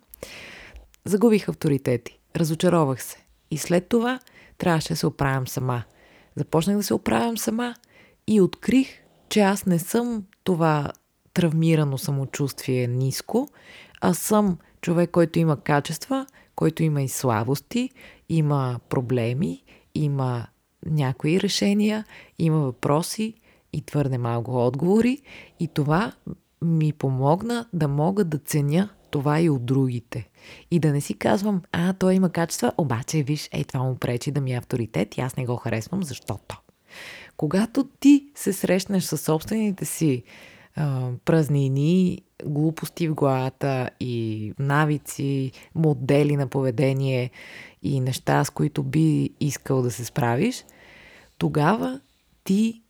Загубих 1.04 1.48
авторитети. 1.48 2.18
Разочаровах 2.36 3.02
се. 3.02 3.18
И 3.50 3.58
след 3.58 3.88
това 3.88 4.20
трябваше 4.58 4.88
да 4.88 4.96
се 4.96 5.06
оправям 5.06 5.48
сама. 5.48 5.82
Започнах 6.36 6.76
да 6.76 6.82
се 6.82 6.94
оправям 6.94 7.38
сама 7.38 7.74
и 8.26 8.40
открих, 8.40 8.88
че 9.28 9.40
аз 9.40 9.66
не 9.66 9.78
съм 9.78 10.24
това 10.44 10.92
травмирано 11.34 11.98
самочувствие 11.98 12.86
ниско, 12.86 13.48
а 14.00 14.14
съм 14.14 14.58
човек, 14.80 15.10
който 15.10 15.38
има 15.38 15.60
качества, 15.60 16.26
който 16.54 16.82
има 16.82 17.02
и 17.02 17.08
слабости, 17.08 17.90
има 18.28 18.80
проблеми, 18.88 19.64
има 19.94 20.46
някои 20.86 21.40
решения, 21.40 22.04
има 22.38 22.58
въпроси 22.58 23.34
и 23.72 23.82
твърде 23.82 24.18
малко 24.18 24.66
отговори 24.66 25.22
и 25.60 25.68
това 25.68 26.12
ми 26.62 26.92
помогна 26.92 27.66
да 27.72 27.88
мога 27.88 28.24
да 28.24 28.38
ценя 28.38 28.88
това 29.10 29.40
и 29.40 29.50
от 29.50 29.66
другите. 29.66 30.28
И 30.70 30.78
да 30.78 30.92
не 30.92 31.00
си 31.00 31.14
казвам, 31.14 31.62
а, 31.72 31.92
той 31.92 32.14
има 32.14 32.30
качества, 32.30 32.72
обаче, 32.78 33.22
виж, 33.22 33.48
ей, 33.52 33.64
това 33.64 33.82
му 33.82 33.96
пречи 33.96 34.30
да 34.30 34.40
ми 34.40 34.52
е 34.52 34.56
авторитет 34.56 35.16
и 35.16 35.20
аз 35.20 35.36
не 35.36 35.46
го 35.46 35.56
харесвам, 35.56 36.02
защото. 36.02 36.62
Когато 37.36 37.84
ти 38.00 38.26
се 38.34 38.52
срещнеш 38.52 39.04
с 39.04 39.18
собствените 39.18 39.84
си 39.84 40.22
а, 40.76 41.10
празнини, 41.24 42.22
глупости 42.44 43.08
в 43.08 43.14
главата 43.14 43.90
и 44.00 44.52
навици, 44.58 45.52
модели 45.74 46.36
на 46.36 46.46
поведение 46.46 47.30
и 47.82 48.00
неща, 48.00 48.44
с 48.44 48.50
които 48.50 48.82
би 48.82 49.30
искал 49.40 49.82
да 49.82 49.90
се 49.90 50.04
справиш, 50.04 50.64
тогава 51.38 52.00
ти 52.44 52.82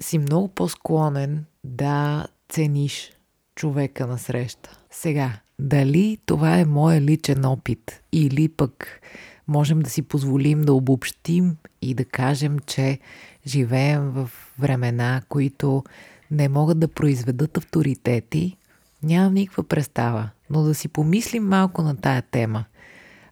си 0.00 0.18
много 0.18 0.48
по-склонен 0.48 1.44
да 1.64 2.26
цениш 2.48 3.12
човека 3.54 4.06
на 4.06 4.18
среща. 4.18 4.78
Сега, 4.90 5.32
дали 5.58 6.18
това 6.26 6.58
е 6.58 6.64
моя 6.64 7.00
личен 7.00 7.44
опит 7.44 8.02
или 8.12 8.48
пък 8.48 9.00
можем 9.48 9.80
да 9.80 9.90
си 9.90 10.02
позволим 10.02 10.62
да 10.62 10.74
обобщим 10.74 11.56
и 11.82 11.94
да 11.94 12.04
кажем, 12.04 12.58
че 12.58 12.98
живеем 13.46 14.10
в 14.10 14.30
времена, 14.58 15.22
които 15.28 15.84
не 16.30 16.48
могат 16.48 16.78
да 16.78 16.88
произведат 16.88 17.56
авторитети, 17.56 18.56
нямам 19.02 19.34
никаква 19.34 19.64
представа. 19.64 20.30
Но 20.50 20.62
да 20.62 20.74
си 20.74 20.88
помислим 20.88 21.44
малко 21.44 21.82
на 21.82 21.96
тая 21.96 22.22
тема. 22.22 22.64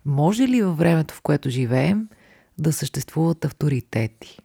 Може 0.04 0.48
ли 0.48 0.62
във 0.62 0.78
времето, 0.78 1.14
в 1.14 1.20
което 1.20 1.50
живеем, 1.50 2.08
да 2.58 2.72
съществуват 2.72 3.44
авторитети? 3.44 4.38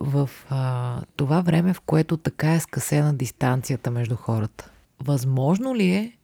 В 0.00 0.30
а, 0.50 1.00
това 1.16 1.40
време, 1.40 1.74
в 1.74 1.80
което 1.80 2.16
така 2.16 2.54
е 2.54 2.60
скъсена 2.60 3.14
дистанцията 3.14 3.90
между 3.90 4.16
хората. 4.16 4.70
Възможно 5.00 5.76
ли 5.76 5.90
е 5.90 6.16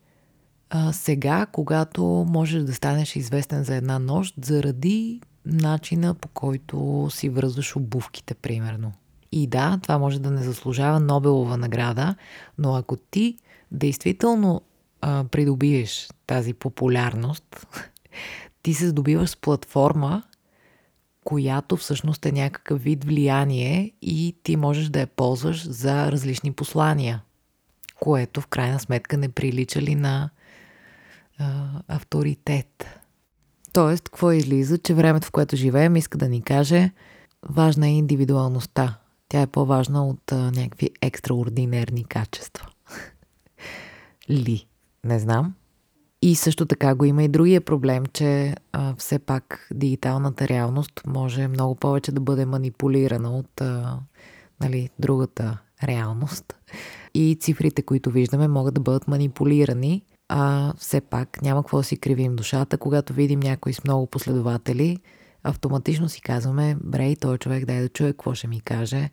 а, 0.71 0.93
сега, 0.93 1.47
когато 1.53 2.05
можеш 2.29 2.63
да 2.63 2.75
станеш 2.75 3.17
известен 3.17 3.65
за 3.65 3.75
една 3.75 3.99
нощ, 3.99 4.35
заради 4.43 5.21
начина 5.47 6.15
по 6.15 6.29
който 6.29 7.09
си 7.11 7.29
връзваш 7.29 7.77
обувките, 7.77 8.35
примерно? 8.35 8.93
И 9.33 9.47
да, 9.47 9.79
това 9.83 9.99
може 9.99 10.21
да 10.21 10.31
не 10.31 10.43
заслужава 10.43 11.01
Нобелова 11.01 11.57
награда, 11.57 12.15
но 12.59 12.75
ако 12.75 12.97
ти 12.97 13.39
действително 13.73 14.63
а, 15.01 15.25
придобиеш 15.31 16.09
тази 16.27 16.55
популярност, 16.55 17.67
ти 18.63 18.75
се 18.75 18.89
здобиваш 18.89 19.31
с 19.31 19.37
платформа, 19.37 20.23
която 21.25 21.77
всъщност 21.77 22.27
е 22.27 22.33
някакъв 22.33 22.83
вид 22.83 23.05
влияние 23.05 23.93
и 24.03 24.37
ти 24.43 24.57
можеш 24.57 24.89
да 24.89 25.01
я 25.01 25.07
ползваш 25.07 25.69
за 25.69 26.13
различни 26.13 26.53
послания, 26.53 27.23
което 28.01 28.41
в 28.41 28.47
крайна 28.47 28.81
сметка 28.81 29.17
не 29.17 29.29
прилича 29.29 29.83
ли 29.83 29.95
на 29.95 30.31
а, 31.39 31.69
авторитет. 31.89 32.87
Тоест, 33.73 34.05
какво 34.09 34.33
излиза, 34.33 34.79
че 34.79 34.95
времето, 34.95 35.27
в 35.27 35.31
което 35.31 35.57
живеем, 35.57 35.97
иска 35.97 36.19
да 36.19 36.29
ни 36.29 36.43
каже, 36.43 36.91
важна 37.49 37.89
е 37.89 37.93
индивидуалността. 37.93 38.99
Тя 39.29 39.41
е 39.41 39.47
по-важна 39.47 40.07
от 40.07 40.33
а, 40.33 40.51
някакви 40.51 40.91
екстраординерни 41.03 42.05
качества. 42.05 42.69
Ли? 44.31 44.67
Не 45.05 45.19
знам. 45.19 45.55
И 46.23 46.35
също 46.35 46.67
така 46.67 46.95
го 46.95 47.05
има 47.05 47.23
и 47.23 47.29
другия 47.29 47.61
проблем, 47.61 48.07
че 48.13 48.55
а, 48.73 48.95
все 48.99 49.19
пак 49.19 49.69
дигиталната 49.75 50.49
реалност 50.49 51.01
може 51.07 51.49
много 51.49 51.75
повече 51.75 52.13
да 52.13 52.21
бъде 52.21 52.47
манипулирана 52.47 53.37
от 53.37 53.61
а, 53.61 53.99
нали, 54.61 54.91
другата 54.99 55.59
реалност. 55.85 56.55
И 57.15 57.37
цифрите, 57.41 57.83
които 57.83 58.11
виждаме, 58.11 58.49
могат 58.49 58.75
да 58.75 58.81
бъдат 58.81 59.09
манипулирани, 59.09 60.03
а 60.29 60.73
все 60.79 61.01
пак 61.01 61.43
няма 61.43 61.63
какво 61.63 61.77
да 61.77 61.85
си 61.85 61.97
кривим 61.97 62.37
душата. 62.37 62.79
Когато 62.79 63.13
видим 63.13 63.41
някой 63.41 63.73
с 63.73 63.85
много 63.85 64.07
последователи, 64.07 64.99
автоматично 65.43 66.09
си 66.09 66.21
казваме, 66.21 66.77
брей, 66.85 67.17
той 67.17 67.39
човек 67.39 67.65
дай 67.65 67.81
да 67.81 67.89
чуе 67.89 68.13
какво 68.13 68.35
ще 68.35 68.47
ми 68.47 68.61
каже, 68.61 69.11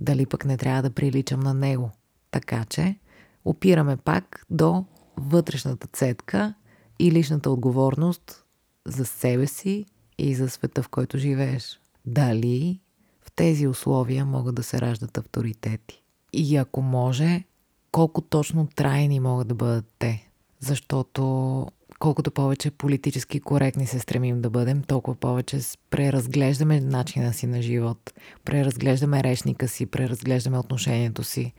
дали 0.00 0.26
пък 0.26 0.44
не 0.44 0.56
трябва 0.56 0.82
да 0.82 0.90
приличам 0.90 1.40
на 1.40 1.54
него. 1.54 1.90
Така 2.30 2.64
че 2.64 2.96
опираме 3.44 3.96
пак 3.96 4.46
до 4.50 4.84
вътрешната 5.16 5.86
цетка 5.86 6.54
и 6.98 7.12
личната 7.12 7.50
отговорност 7.50 8.44
за 8.84 9.04
себе 9.04 9.46
си 9.46 9.86
и 10.18 10.34
за 10.34 10.48
света, 10.48 10.82
в 10.82 10.88
който 10.88 11.18
живееш. 11.18 11.80
Дали 12.06 12.80
в 13.22 13.32
тези 13.32 13.66
условия 13.66 14.26
могат 14.26 14.54
да 14.54 14.62
се 14.62 14.80
раждат 14.80 15.18
авторитети? 15.18 16.02
И 16.32 16.56
ако 16.56 16.82
може, 16.82 17.44
колко 17.92 18.20
точно 18.20 18.68
трайни 18.76 19.20
могат 19.20 19.48
да 19.48 19.54
бъдат 19.54 19.86
те? 19.98 20.28
Защото 20.60 21.66
колкото 21.98 22.30
повече 22.30 22.70
политически 22.70 23.40
коректни 23.40 23.86
се 23.86 23.98
стремим 23.98 24.40
да 24.40 24.50
бъдем, 24.50 24.82
толкова 24.82 25.16
повече 25.16 25.60
преразглеждаме 25.90 26.80
начина 26.80 27.32
си 27.32 27.46
на 27.46 27.62
живот, 27.62 28.12
преразглеждаме 28.44 29.22
речника 29.22 29.68
си, 29.68 29.86
преразглеждаме 29.86 30.58
отношението 30.58 31.24
си. 31.24 31.52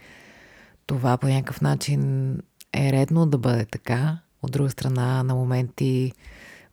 Това 0.85 1.17
по 1.17 1.27
някакъв 1.27 1.61
начин 1.61 2.33
е 2.77 2.91
редно 2.91 3.25
да 3.25 3.37
бъде 3.37 3.65
така. 3.65 4.19
От 4.41 4.51
друга 4.51 4.69
страна, 4.69 5.23
на 5.23 5.35
моменти 5.35 6.11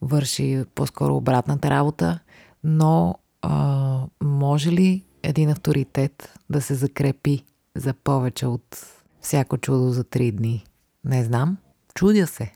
върши 0.03 0.65
по-скоро 0.75 1.17
обратната 1.17 1.71
работа, 1.71 2.19
но 2.65 3.15
а, 3.43 4.01
може 4.23 4.73
ли 4.73 5.05
един 5.23 5.51
авторитет 5.51 6.39
да 6.51 6.61
се 6.61 6.75
закрепи 6.75 7.45
за 7.77 7.95
повече 7.95 8.47
от 8.47 8.87
всяко 9.21 9.59
чудо 9.59 9.91
за 9.91 10.05
три 10.05 10.33
дни? 10.33 10.65
Не 11.05 11.25
знам. 11.25 11.57
Чудя 11.95 12.27
се. 12.27 12.53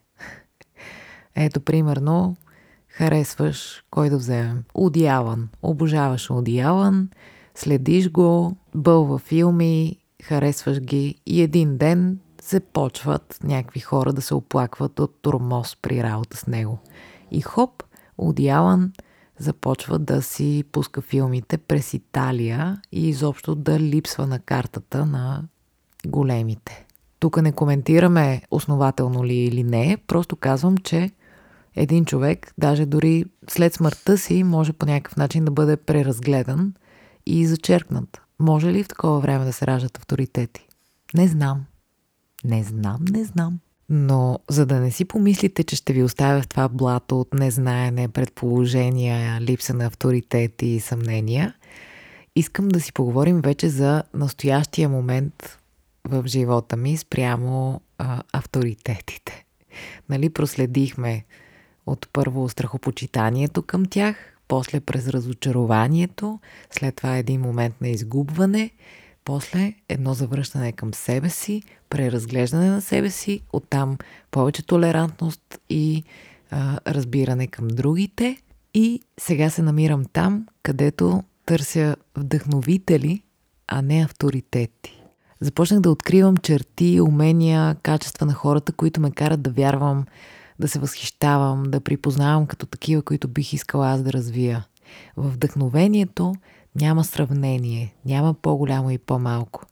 Ето, 1.34 1.60
примерно, 1.60 2.36
харесваш, 2.88 3.84
кой 3.90 4.10
да 4.10 4.18
вземем? 4.18 4.64
Одияван. 4.74 5.48
Обожаваш 5.62 6.30
Одияван, 6.30 7.08
следиш 7.54 8.10
го, 8.10 8.56
бълва 8.74 9.18
филми, 9.18 9.96
харесваш 10.22 10.80
ги 10.80 11.14
и 11.26 11.42
един 11.42 11.76
ден 11.76 12.18
се 12.48 12.60
почват 12.60 13.38
някакви 13.42 13.80
хора 13.80 14.12
да 14.12 14.22
се 14.22 14.34
оплакват 14.34 15.00
от 15.00 15.22
турмоз 15.22 15.76
при 15.82 16.02
работа 16.02 16.36
с 16.36 16.46
него. 16.46 16.78
И 17.30 17.40
хоп, 17.40 17.82
Одиалан 18.18 18.92
започва 19.38 19.98
да 19.98 20.22
си 20.22 20.64
пуска 20.72 21.00
филмите 21.00 21.58
през 21.58 21.94
Италия 21.94 22.80
и 22.92 23.08
изобщо 23.08 23.54
да 23.54 23.80
липсва 23.80 24.26
на 24.26 24.38
картата 24.38 25.06
на 25.06 25.44
големите. 26.06 26.86
Тук 27.18 27.42
не 27.42 27.52
коментираме 27.52 28.42
основателно 28.50 29.24
ли 29.24 29.34
или 29.34 29.62
не, 29.62 29.98
просто 30.06 30.36
казвам, 30.36 30.78
че 30.78 31.10
един 31.76 32.04
човек, 32.04 32.52
даже 32.58 32.86
дори 32.86 33.24
след 33.50 33.74
смъртта 33.74 34.18
си, 34.18 34.44
може 34.44 34.72
по 34.72 34.86
някакъв 34.86 35.16
начин 35.16 35.44
да 35.44 35.50
бъде 35.50 35.76
преразгледан 35.76 36.74
и 37.26 37.46
зачеркнат. 37.46 38.20
Може 38.38 38.72
ли 38.72 38.82
в 38.82 38.88
такова 38.88 39.20
време 39.20 39.44
да 39.44 39.52
се 39.52 39.66
раждат 39.66 39.98
авторитети? 39.98 40.68
Не 41.14 41.28
знам. 41.28 41.64
Не 42.44 42.64
знам, 42.64 43.04
не 43.10 43.24
знам. 43.24 43.58
Но 43.88 44.38
за 44.50 44.66
да 44.66 44.80
не 44.80 44.90
си 44.90 45.04
помислите, 45.04 45.64
че 45.64 45.76
ще 45.76 45.92
ви 45.92 46.02
оставя 46.02 46.42
в 46.42 46.48
това 46.48 46.68
блато 46.68 47.20
от 47.20 47.34
незнаене, 47.34 48.08
предположения, 48.08 49.40
липса 49.40 49.74
на 49.74 49.86
авторитет 49.86 50.62
и 50.62 50.80
съмнения, 50.80 51.54
искам 52.36 52.68
да 52.68 52.80
си 52.80 52.92
поговорим 52.92 53.40
вече 53.40 53.68
за 53.68 54.02
настоящия 54.14 54.88
момент 54.88 55.58
в 56.04 56.24
живота 56.26 56.76
ми 56.76 56.96
спрямо 56.96 57.80
а, 57.98 58.22
авторитетите. 58.32 59.44
Нали, 60.08 60.30
проследихме 60.30 61.24
от 61.86 62.08
първо 62.12 62.48
страхопочитанието 62.48 63.62
към 63.62 63.84
тях, 63.84 64.16
после 64.48 64.80
през 64.80 65.08
разочарованието, 65.08 66.40
след 66.70 66.96
това 66.96 67.16
един 67.16 67.40
момент 67.40 67.80
на 67.80 67.88
изгубване– 67.88 68.70
после 69.28 69.74
едно 69.88 70.14
завръщане 70.14 70.72
към 70.72 70.94
себе 70.94 71.30
си, 71.30 71.62
преразглеждане 71.90 72.70
на 72.70 72.80
себе 72.80 73.10
си, 73.10 73.40
оттам 73.52 73.98
повече 74.30 74.66
толерантност 74.66 75.60
и 75.70 76.04
а, 76.50 76.78
разбиране 76.86 77.46
към 77.46 77.68
другите. 77.68 78.36
И 78.74 79.00
сега 79.20 79.50
се 79.50 79.62
намирам 79.62 80.04
там, 80.12 80.46
където 80.62 81.22
търся 81.46 81.96
вдъхновители, 82.16 83.22
а 83.66 83.82
не 83.82 84.04
авторитети. 84.04 85.02
Започнах 85.40 85.80
да 85.80 85.90
откривам 85.90 86.36
черти, 86.36 87.00
умения, 87.00 87.76
качества 87.82 88.26
на 88.26 88.34
хората, 88.34 88.72
които 88.72 89.00
ме 89.00 89.10
карат 89.10 89.42
да 89.42 89.50
вярвам, 89.50 90.04
да 90.58 90.68
се 90.68 90.78
възхищавам, 90.78 91.62
да 91.62 91.80
припознавам 91.80 92.46
като 92.46 92.66
такива, 92.66 93.02
които 93.02 93.28
бих 93.28 93.52
искала 93.52 93.90
аз 93.90 94.02
да 94.02 94.12
развия. 94.12 94.66
В 95.16 95.30
вдъхновението 95.30 96.34
няма 96.74 97.04
сравнение, 97.04 97.94
няма 98.04 98.34
по-голямо 98.34 98.90
и 98.90 98.98
по-малко. 98.98 99.66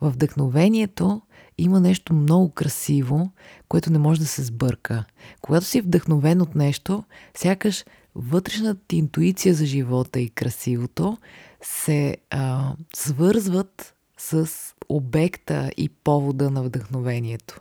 В 0.00 0.10
вдъхновението 0.10 1.22
има 1.58 1.80
нещо 1.80 2.14
много 2.14 2.50
красиво, 2.50 3.30
което 3.68 3.92
не 3.92 3.98
може 3.98 4.20
да 4.20 4.26
се 4.26 4.42
сбърка. 4.42 5.04
Когато 5.40 5.66
си 5.66 5.80
вдъхновен 5.80 6.40
от 6.40 6.54
нещо, 6.54 7.04
сякаш 7.36 7.84
вътрешната 8.14 8.80
ти 8.88 8.96
интуиция 8.96 9.54
за 9.54 9.66
живота 9.66 10.20
и 10.20 10.30
красивото 10.30 11.18
се 11.62 12.16
а, 12.30 12.72
свързват 12.94 13.94
с 14.18 14.50
обекта 14.88 15.70
и 15.76 15.88
повода 15.88 16.50
на 16.50 16.62
вдъхновението. 16.62 17.60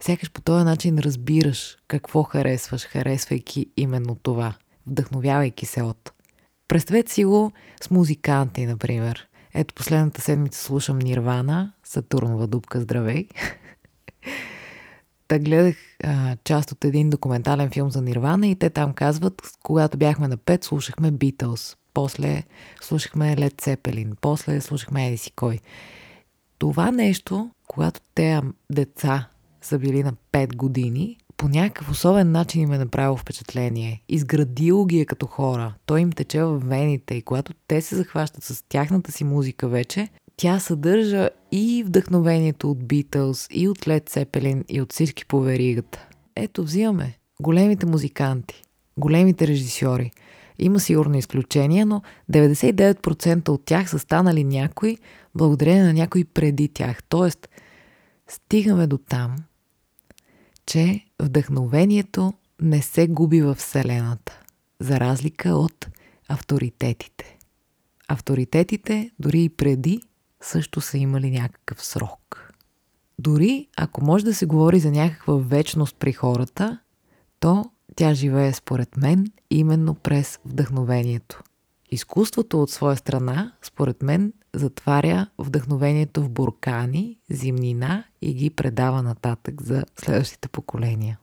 Сякаш 0.00 0.30
по 0.30 0.40
този 0.40 0.64
начин 0.64 0.98
разбираш 0.98 1.78
какво 1.88 2.22
харесваш, 2.22 2.82
харесвайки 2.82 3.66
именно 3.76 4.14
това, 4.14 4.54
вдъхновявайки 4.86 5.66
се 5.66 5.82
от. 5.82 6.12
Представете 6.72 7.12
си 7.12 7.24
го 7.24 7.52
с 7.82 7.90
музиканти, 7.90 8.66
например. 8.66 9.28
Ето 9.54 9.74
последната 9.74 10.20
седмица 10.20 10.62
слушам 10.62 10.98
Нирвана, 10.98 11.72
Сатурнова 11.84 12.46
дупка, 12.46 12.80
здравей. 12.80 13.28
Та 15.28 15.38
гледах 15.38 15.76
а, 16.04 16.36
част 16.44 16.72
от 16.72 16.84
един 16.84 17.10
документален 17.10 17.70
филм 17.70 17.90
за 17.90 18.02
Нирвана 18.02 18.46
и 18.46 18.56
те 18.56 18.70
там 18.70 18.92
казват, 18.92 19.42
когато 19.62 19.98
бяхме 19.98 20.28
на 20.28 20.36
пет, 20.36 20.64
слушахме 20.64 21.10
Битълс, 21.10 21.76
после 21.94 22.42
слушахме 22.82 23.36
Лед 23.36 23.60
Цепелин, 23.60 24.12
после 24.20 24.60
слушахме 24.60 25.08
Еди 25.08 25.30
кой. 25.36 25.58
Това 26.58 26.90
нещо, 26.90 27.50
когато 27.68 28.00
те 28.14 28.40
деца 28.70 29.28
са 29.60 29.78
били 29.78 30.02
на 30.02 30.12
5 30.32 30.56
години, 30.56 31.18
по 31.42 31.48
някакъв 31.48 31.90
особен 31.90 32.32
начин 32.32 32.62
им 32.62 32.72
е 32.72 32.78
направил 32.78 33.16
впечатление. 33.16 34.02
Изградило 34.08 34.86
ги 34.86 35.00
е 35.00 35.04
като 35.04 35.26
хора. 35.26 35.74
Той 35.86 36.00
им 36.00 36.12
тече 36.12 36.42
в 36.42 36.58
вените 36.58 37.14
и 37.14 37.22
когато 37.22 37.52
те 37.68 37.80
се 37.80 37.96
захващат 37.96 38.44
с 38.44 38.64
тяхната 38.68 39.12
си 39.12 39.24
музика 39.24 39.68
вече, 39.68 40.08
тя 40.36 40.60
съдържа 40.60 41.30
и 41.52 41.84
вдъхновението 41.86 42.70
от 42.70 42.84
Beatles, 42.84 43.52
и 43.52 43.68
от 43.68 43.78
Led 43.78 44.10
Zeppelin, 44.10 44.64
и 44.68 44.80
от 44.80 44.92
всички 44.92 45.26
по 45.26 45.40
веригата. 45.40 46.08
Ето, 46.36 46.64
взимаме 46.64 47.18
големите 47.40 47.86
музиканти, 47.86 48.62
големите 48.96 49.46
режисьори. 49.46 50.10
Има 50.58 50.80
сигурно 50.80 51.18
изключения, 51.18 51.86
но 51.86 52.02
99% 52.32 53.48
от 53.48 53.64
тях 53.64 53.90
са 53.90 53.98
станали 53.98 54.44
някои 54.44 54.98
благодарение 55.34 55.84
на 55.84 55.92
някой 55.92 56.24
преди 56.24 56.68
тях. 56.68 57.02
Тоест, 57.08 57.48
стигаме 58.28 58.86
до 58.86 58.98
там– 58.98 59.36
че 60.66 61.06
вдъхновението 61.22 62.32
не 62.60 62.82
се 62.82 63.08
губи 63.08 63.42
в 63.42 63.54
Вселената, 63.54 64.40
за 64.80 65.00
разлика 65.00 65.54
от 65.54 65.88
авторитетите. 66.28 67.38
авторитетите, 68.08 69.10
дори 69.18 69.44
и 69.44 69.48
преди, 69.48 70.00
също 70.40 70.80
са 70.80 70.98
имали 70.98 71.30
някакъв 71.30 71.84
срок. 71.84 72.52
Дори 73.18 73.68
ако 73.76 74.04
може 74.04 74.24
да 74.24 74.34
се 74.34 74.46
говори 74.46 74.80
за 74.80 74.90
някаква 74.90 75.34
вечност 75.34 75.96
при 75.96 76.12
хората, 76.12 76.78
то 77.40 77.64
тя 77.96 78.14
живее 78.14 78.52
според 78.52 78.96
мен 78.96 79.26
именно 79.50 79.94
през 79.94 80.38
вдъхновението. 80.44 81.42
Изкуството 81.92 82.62
от 82.62 82.70
своя 82.70 82.96
страна, 82.96 83.52
според 83.62 84.02
мен, 84.02 84.32
затваря 84.54 85.26
вдъхновението 85.38 86.22
в 86.22 86.30
буркани, 86.30 87.18
зимнина 87.30 88.04
и 88.22 88.34
ги 88.34 88.50
предава 88.50 89.02
нататък 89.02 89.62
за 89.62 89.84
следващите 90.00 90.48
поколения. 90.48 91.18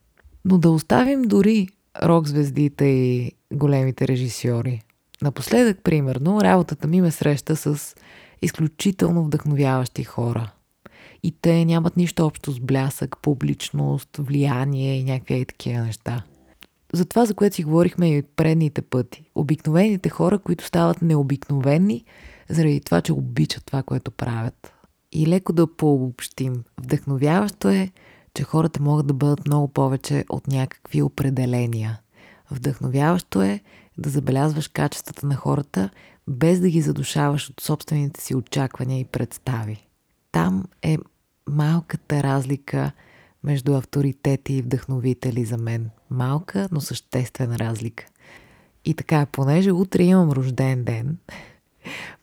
Но 0.46 0.58
да 0.58 0.70
оставим 0.70 1.22
дори 1.22 1.68
рок-звездите 2.04 2.86
и 2.86 3.32
големите 3.54 4.08
режисьори. 4.08 4.82
Напоследък, 5.22 5.84
примерно, 5.84 6.42
работата 6.42 6.88
ми 6.88 7.02
ме 7.02 7.12
среща 7.12 7.56
с 7.56 7.96
изключително 8.42 9.24
вдъхновяващи 9.24 10.04
хора. 10.04 10.52
И 11.24 11.32
те 11.42 11.66
нямат 11.66 11.98
нищо 11.98 12.26
общо 12.26 12.52
с 12.52 12.60
блясък, 12.60 13.16
публичност, 13.22 14.10
влияние 14.18 15.00
и 15.00 15.04
някакви 15.04 15.46
такива 15.46 15.82
неща. 15.82 16.24
За 16.94 17.06
това, 17.06 17.26
за 17.26 17.34
което 17.34 17.56
си 17.56 17.64
говорихме 17.64 18.18
и 18.18 18.22
предните 18.22 18.82
пъти. 18.82 19.32
Обикновените 19.36 20.10
хора, 20.10 20.40
които 20.40 20.66
стават 20.66 21.02
необикновени, 21.02 22.06
заради 22.50 22.82
това, 22.82 23.02
че 23.02 23.14
обичат 23.14 23.66
това, 23.66 23.84
което 23.84 24.12
правят. 24.12 24.74
И 25.12 25.28
леко 25.28 25.54
да 25.54 25.76
пообщим. 25.76 26.64
Вдъхновяващо 26.82 27.70
е, 27.70 27.92
че 28.34 28.44
хората 28.44 28.82
могат 28.82 29.08
да 29.08 29.14
бъдат 29.14 29.48
много 29.48 29.68
повече 29.68 30.26
от 30.30 30.48
някакви 30.48 31.02
определения. 31.02 32.00
Вдъхновяващо 32.52 33.42
е 33.42 33.60
да 33.98 34.10
забелязваш 34.10 34.68
качествата 34.68 35.28
на 35.28 35.36
хората, 35.36 35.90
без 36.28 36.60
да 36.60 36.70
ги 36.70 36.82
задушаваш 36.82 37.50
от 37.50 37.62
собствените 37.62 38.22
си 38.22 38.36
очаквания 38.36 39.00
и 39.00 39.06
представи. 39.06 39.88
Там 40.32 40.66
е 40.82 40.98
малката 41.50 42.24
разлика 42.24 42.92
между 43.44 43.74
авторитети 43.74 44.54
и 44.54 44.62
вдъхновители 44.62 45.46
за 45.46 45.58
мен. 45.58 45.90
Малка, 46.10 46.70
но 46.72 46.82
съществена 46.82 47.60
разлика. 47.60 48.06
И 48.86 48.94
така, 48.94 49.26
понеже 49.26 49.72
утре 49.72 50.04
имам 50.04 50.32
рожден 50.32 50.84
ден, 50.84 51.18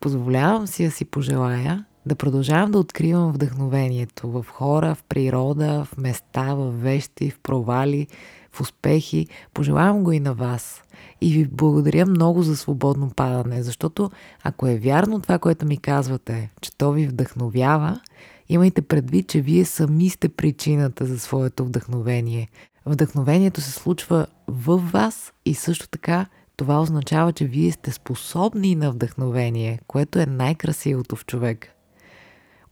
позволявам 0.00 0.66
си 0.66 0.84
да 0.84 0.90
си 0.90 1.04
пожелая 1.04 1.84
да 2.06 2.14
продължавам 2.14 2.70
да 2.70 2.78
откривам 2.78 3.32
вдъхновението 3.32 4.30
в 4.30 4.46
хора, 4.48 4.94
в 4.94 5.02
природа, 5.02 5.84
в 5.84 5.96
места, 5.96 6.54
в 6.54 6.70
вещи, 6.70 7.30
в 7.30 7.38
провали, 7.38 8.06
в 8.52 8.60
успехи. 8.60 9.26
Пожелавам 9.54 10.04
го 10.04 10.12
и 10.12 10.20
на 10.20 10.34
вас. 10.34 10.82
И 11.20 11.32
ви 11.32 11.48
благодаря 11.52 12.06
много 12.06 12.42
за 12.42 12.56
свободно 12.56 13.10
падане, 13.16 13.62
защото 13.62 14.10
ако 14.42 14.66
е 14.66 14.76
вярно 14.76 15.20
това, 15.20 15.38
което 15.38 15.66
ми 15.66 15.76
казвате, 15.76 16.50
че 16.60 16.76
то 16.76 16.92
ви 16.92 17.06
вдъхновява, 17.06 18.00
имайте 18.48 18.82
предвид, 18.82 19.28
че 19.28 19.40
вие 19.40 19.64
сами 19.64 20.10
сте 20.10 20.28
причината 20.28 21.06
за 21.06 21.18
своето 21.18 21.64
вдъхновение. 21.64 22.48
Вдъхновението 22.86 23.60
се 23.60 23.72
случва 23.72 24.26
в 24.48 24.76
вас 24.76 25.32
и 25.44 25.54
също 25.54 25.88
така 25.88 26.26
това 26.56 26.80
означава, 26.80 27.32
че 27.32 27.44
вие 27.44 27.72
сте 27.72 27.92
способни 27.92 28.74
на 28.74 28.90
вдъхновение, 28.90 29.80
което 29.86 30.18
е 30.18 30.26
най-красивото 30.26 31.16
в 31.16 31.26
човек. 31.26 31.68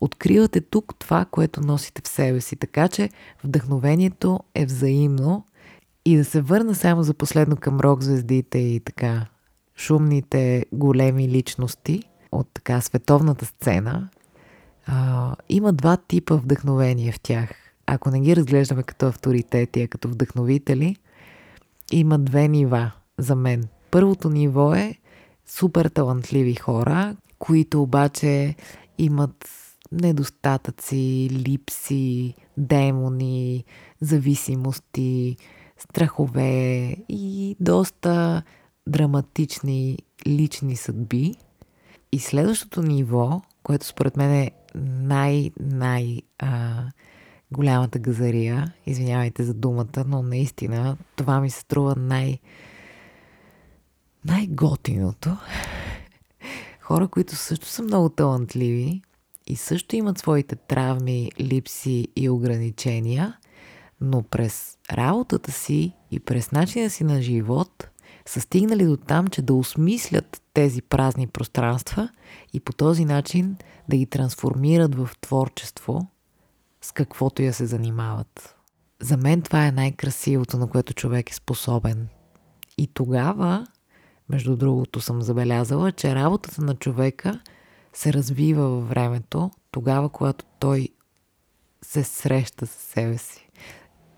Откривате 0.01 0.61
тук 0.61 0.95
това, 0.99 1.25
което 1.25 1.61
носите 1.61 2.01
в 2.01 2.07
себе 2.07 2.41
си, 2.41 2.55
така 2.55 2.87
че 2.87 3.09
вдъхновението 3.43 4.39
е 4.55 4.65
взаимно 4.65 5.45
и 6.05 6.17
да 6.17 6.25
се 6.25 6.41
върна 6.41 6.75
само 6.75 7.03
за 7.03 7.13
последно 7.13 7.57
към 7.57 7.79
рок 7.79 8.01
звездите 8.01 8.57
и 8.57 8.79
така 8.79 9.25
шумните 9.77 10.65
големи 10.71 11.29
личности 11.29 12.03
от 12.31 12.47
така 12.53 12.81
световната 12.81 13.45
сцена, 13.45 14.09
а, 14.85 15.35
има 15.49 15.73
два 15.73 15.97
типа 15.97 16.35
вдъхновение 16.35 17.11
в 17.11 17.19
тях. 17.19 17.64
Ако 17.87 18.11
не 18.11 18.21
ги 18.21 18.35
разглеждаме 18.35 18.83
като 18.83 19.05
авторитети, 19.05 19.81
а 19.81 19.87
като 19.87 20.07
вдъхновители, 20.07 20.95
има 21.91 22.19
две 22.19 22.47
нива 22.47 22.91
за 23.17 23.35
мен. 23.35 23.63
Първото 23.91 24.29
ниво 24.29 24.73
е 24.73 24.95
супер 25.45 25.85
талантливи 25.85 26.55
хора, 26.55 27.15
които 27.39 27.81
обаче 27.81 28.55
имат 28.97 29.49
недостатъци, 29.91 31.29
липси, 31.31 32.33
демони, 32.57 33.63
зависимости, 34.01 35.37
страхове 35.77 36.95
и 37.09 37.55
доста 37.59 38.43
драматични 38.87 39.97
лични 40.27 40.75
съдби. 40.75 41.35
И 42.11 42.19
следващото 42.19 42.81
ниво, 42.81 43.41
което 43.63 43.85
според 43.85 44.17
мен 44.17 44.31
е 44.31 44.51
най-най 44.75 46.21
голямата 47.51 47.99
газария, 47.99 48.73
извинявайте 48.85 49.43
за 49.43 49.53
думата, 49.53 50.03
но 50.07 50.23
наистина 50.23 50.97
това 51.15 51.41
ми 51.41 51.49
се 51.49 51.59
струва 51.59 51.95
най- 51.95 52.39
най-готиното. 54.25 55.37
Хора, 56.81 57.07
които 57.07 57.35
също 57.35 57.67
са 57.67 57.83
много 57.83 58.09
талантливи 58.09 59.01
и 59.47 59.55
също 59.55 59.95
имат 59.95 60.17
своите 60.17 60.55
травми, 60.55 61.31
липси 61.39 62.07
и 62.15 62.29
ограничения, 62.29 63.37
но 64.01 64.23
през 64.23 64.77
работата 64.91 65.51
си 65.51 65.93
и 66.11 66.19
през 66.19 66.51
начина 66.51 66.89
си 66.89 67.03
на 67.03 67.21
живот 67.21 67.89
са 68.25 68.41
стигнали 68.41 68.85
до 68.85 68.97
там, 68.97 69.27
че 69.27 69.41
да 69.41 69.53
осмислят 69.53 70.41
тези 70.53 70.81
празни 70.81 71.27
пространства 71.27 72.09
и 72.53 72.59
по 72.59 72.73
този 72.73 73.05
начин 73.05 73.57
да 73.89 73.97
ги 73.97 74.05
трансформират 74.05 74.95
в 74.95 75.09
творчество, 75.21 76.07
с 76.85 76.91
каквото 76.91 77.41
я 77.41 77.53
се 77.53 77.65
занимават. 77.65 78.55
За 79.01 79.17
мен 79.17 79.41
това 79.41 79.67
е 79.67 79.71
най-красивото, 79.71 80.57
на 80.57 80.67
което 80.67 80.93
човек 80.93 81.31
е 81.31 81.33
способен. 81.33 82.07
И 82.77 82.87
тогава, 82.87 83.67
между 84.29 84.55
другото, 84.55 85.01
съм 85.01 85.21
забелязала, 85.21 85.91
че 85.91 86.15
работата 86.15 86.61
на 86.61 86.75
човека 86.75 87.39
се 87.93 88.13
развива 88.13 88.69
във 88.69 88.89
времето, 88.89 89.51
тогава, 89.71 90.09
когато 90.09 90.45
той 90.59 90.89
се 91.81 92.03
среща 92.03 92.67
с 92.67 92.71
себе 92.71 93.17
си. 93.17 93.49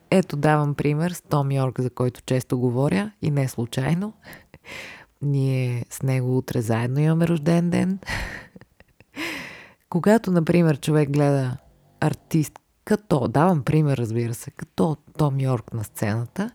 Ето 0.10 0.36
давам 0.36 0.76
пример 0.76 1.12
с 1.12 1.22
Том 1.22 1.52
Йорк, 1.52 1.82
за 1.82 1.90
който 1.90 2.22
често 2.22 2.60
говоря 2.60 3.12
и 3.22 3.32
не 3.32 3.48
случайно. 3.48 4.14
Ние 5.22 5.86
с 5.90 6.02
него 6.02 6.38
утре 6.38 6.62
заедно 6.62 7.00
имаме 7.00 7.28
рожден 7.28 7.70
ден. 7.70 8.00
Когато, 9.90 10.32
например, 10.32 10.80
човек 10.80 11.10
гледа 11.10 11.58
артист 12.00 12.60
като, 12.86 13.28
давам 13.28 13.64
пример, 13.64 13.98
разбира 13.98 14.34
се, 14.34 14.52
като 14.52 14.98
Том 15.18 15.40
Йорк 15.40 15.74
на 15.74 15.84
сцената, 15.84 16.52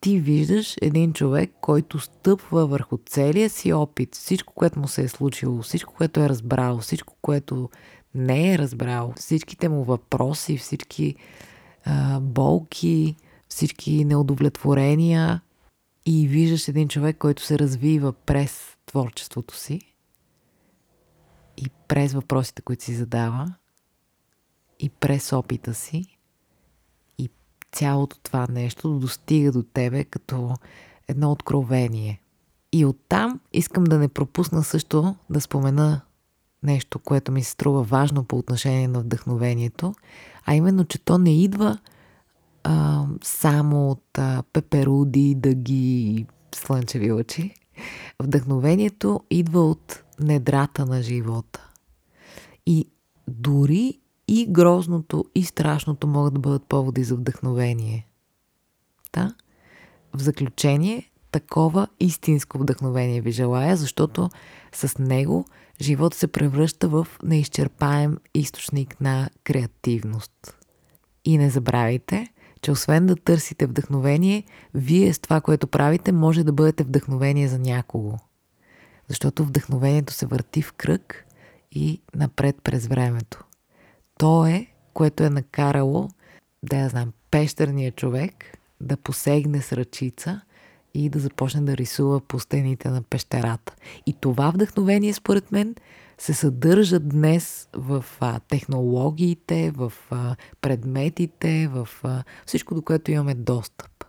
ти 0.00 0.20
виждаш 0.20 0.76
един 0.82 1.12
човек, 1.12 1.52
който 1.60 1.98
стъпва 1.98 2.66
върху 2.66 2.98
целия 3.06 3.50
си 3.50 3.72
опит, 3.72 4.14
всичко, 4.14 4.52
което 4.54 4.80
му 4.80 4.88
се 4.88 5.02
е 5.02 5.08
случило, 5.08 5.62
всичко, 5.62 5.94
което 5.94 6.20
е 6.20 6.28
разбрал, 6.28 6.78
всичко, 6.78 7.14
което 7.22 7.70
не 8.14 8.52
е 8.54 8.58
разбрал, 8.58 9.12
всичките 9.16 9.68
му 9.68 9.84
въпроси, 9.84 10.56
всички 10.56 11.14
а, 11.84 12.20
болки, 12.20 13.16
всички 13.48 14.04
неудовлетворения. 14.04 15.40
И 16.06 16.28
виждаш 16.28 16.68
един 16.68 16.88
човек, 16.88 17.18
който 17.18 17.42
се 17.42 17.58
развива 17.58 18.12
през 18.12 18.76
творчеството 18.86 19.56
си 19.56 19.80
и 21.56 21.70
през 21.88 22.12
въпросите, 22.12 22.62
които 22.62 22.84
си 22.84 22.94
задава 22.94 23.54
и 24.78 24.88
през 24.88 25.32
опита 25.32 25.74
си 25.74 26.18
и 27.18 27.30
цялото 27.72 28.18
това 28.22 28.46
нещо 28.50 28.98
достига 28.98 29.52
до 29.52 29.62
тебе 29.62 30.04
като 30.04 30.54
едно 31.08 31.32
откровение. 31.32 32.20
И 32.72 32.84
оттам 32.84 33.40
искам 33.52 33.84
да 33.84 33.98
не 33.98 34.08
пропусна 34.08 34.62
също 34.62 35.16
да 35.30 35.40
спомена 35.40 36.00
нещо, 36.62 36.98
което 36.98 37.32
ми 37.32 37.42
се 37.42 37.50
струва 37.50 37.82
важно 37.82 38.24
по 38.24 38.38
отношение 38.38 38.88
на 38.88 39.00
вдъхновението, 39.00 39.94
а 40.44 40.54
именно, 40.54 40.84
че 40.84 40.98
то 40.98 41.18
не 41.18 41.42
идва 41.42 41.78
а, 42.64 43.06
само 43.22 43.90
от 43.90 44.18
а, 44.18 44.42
пеперуди, 44.52 45.34
дъги 45.34 46.00
и 46.00 46.26
слънчеви 46.54 47.12
очи. 47.12 47.54
Вдъхновението 48.22 49.20
идва 49.30 49.60
от 49.60 50.02
недрата 50.20 50.86
на 50.86 51.02
живота. 51.02 51.70
И 52.66 52.86
дори 53.28 53.98
и 54.28 54.46
грозното, 54.46 55.24
и 55.34 55.44
страшното 55.44 56.06
могат 56.06 56.34
да 56.34 56.40
бъдат 56.40 56.64
поводи 56.64 57.04
за 57.04 57.14
вдъхновение. 57.14 58.06
Да? 59.12 59.34
В 60.14 60.20
заключение, 60.22 61.10
такова 61.30 61.88
истинско 62.00 62.58
вдъхновение 62.58 63.20
ви 63.20 63.30
желая, 63.30 63.76
защото 63.76 64.30
с 64.72 64.98
него 64.98 65.44
живот 65.80 66.14
се 66.14 66.26
превръща 66.26 66.88
в 66.88 67.06
неизчерпаем 67.22 68.18
източник 68.34 69.00
на 69.00 69.30
креативност. 69.44 70.58
И 71.24 71.38
не 71.38 71.50
забравяйте, 71.50 72.28
че 72.62 72.70
освен 72.70 73.06
да 73.06 73.16
търсите 73.16 73.66
вдъхновение, 73.66 74.44
вие 74.74 75.12
с 75.12 75.18
това, 75.18 75.40
което 75.40 75.66
правите, 75.66 76.12
може 76.12 76.44
да 76.44 76.52
бъдете 76.52 76.84
вдъхновение 76.84 77.48
за 77.48 77.58
някого. 77.58 78.16
Защото 79.08 79.44
вдъхновението 79.44 80.12
се 80.12 80.26
върти 80.26 80.62
в 80.62 80.72
кръг 80.72 81.26
и 81.72 82.02
напред 82.14 82.56
през 82.64 82.86
времето. 82.86 83.44
То 84.18 84.46
е, 84.46 84.66
което 84.92 85.24
е 85.24 85.30
накарало, 85.30 86.08
да 86.62 86.76
я 86.76 86.88
знам, 86.88 87.12
пещерния 87.30 87.92
човек 87.92 88.58
да 88.80 88.96
посегне 88.96 89.62
с 89.62 89.72
ръчица 89.72 90.40
и 90.94 91.08
да 91.08 91.18
започне 91.18 91.60
да 91.60 91.76
рисува 91.76 92.20
по 92.20 92.40
стените 92.40 92.88
на 92.90 93.02
пещерата. 93.02 93.74
И 94.06 94.12
това 94.12 94.50
вдъхновение, 94.50 95.12
според 95.12 95.52
мен, 95.52 95.74
се 96.18 96.34
съдържа 96.34 97.00
днес 97.00 97.68
в 97.72 98.04
а, 98.20 98.40
технологиите, 98.40 99.70
в 99.70 99.92
а, 100.10 100.36
предметите, 100.60 101.68
в 101.68 101.88
а, 102.02 102.24
всичко, 102.46 102.74
до 102.74 102.82
което 102.82 103.10
имаме 103.10 103.34
достъп. 103.34 104.04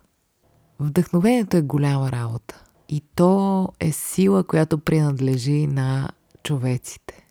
Вдъхновението 0.78 1.56
е 1.56 1.62
голяма 1.62 2.12
работа. 2.12 2.64
И 2.88 3.02
то 3.14 3.68
е 3.80 3.92
сила, 3.92 4.44
която 4.44 4.78
принадлежи 4.78 5.66
на 5.66 6.10
човеците. 6.42 7.26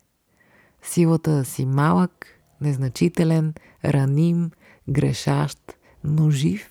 Силата 0.82 1.30
да 1.30 1.44
си 1.44 1.66
малък, 1.66 2.39
незначителен, 2.60 3.54
раним, 3.84 4.50
грешащ, 4.88 5.58
но 6.04 6.30
жив 6.30 6.70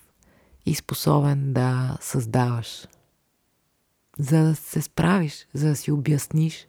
и 0.66 0.76
способен 0.76 1.54
да 1.54 1.98
създаваш. 2.02 2.88
За 4.20 4.44
да 4.44 4.56
се 4.56 4.82
справиш, 4.82 5.48
за 5.54 5.68
да 5.68 5.76
си 5.76 5.92
обясниш, 5.92 6.68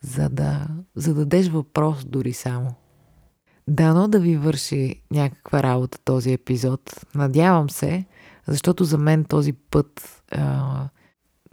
за 0.00 0.28
да 0.28 0.68
зададеш 0.94 1.48
въпрос 1.48 2.04
дори 2.04 2.32
само. 2.32 2.74
Дано 3.68 4.08
да 4.08 4.20
ви 4.20 4.36
върши 4.36 5.02
някаква 5.10 5.62
работа 5.62 5.98
този 6.04 6.32
епизод. 6.32 7.04
Надявам 7.14 7.70
се, 7.70 8.04
защото 8.46 8.84
за 8.84 8.98
мен 8.98 9.24
този 9.24 9.52
път, 9.52 10.22
а, 10.30 10.88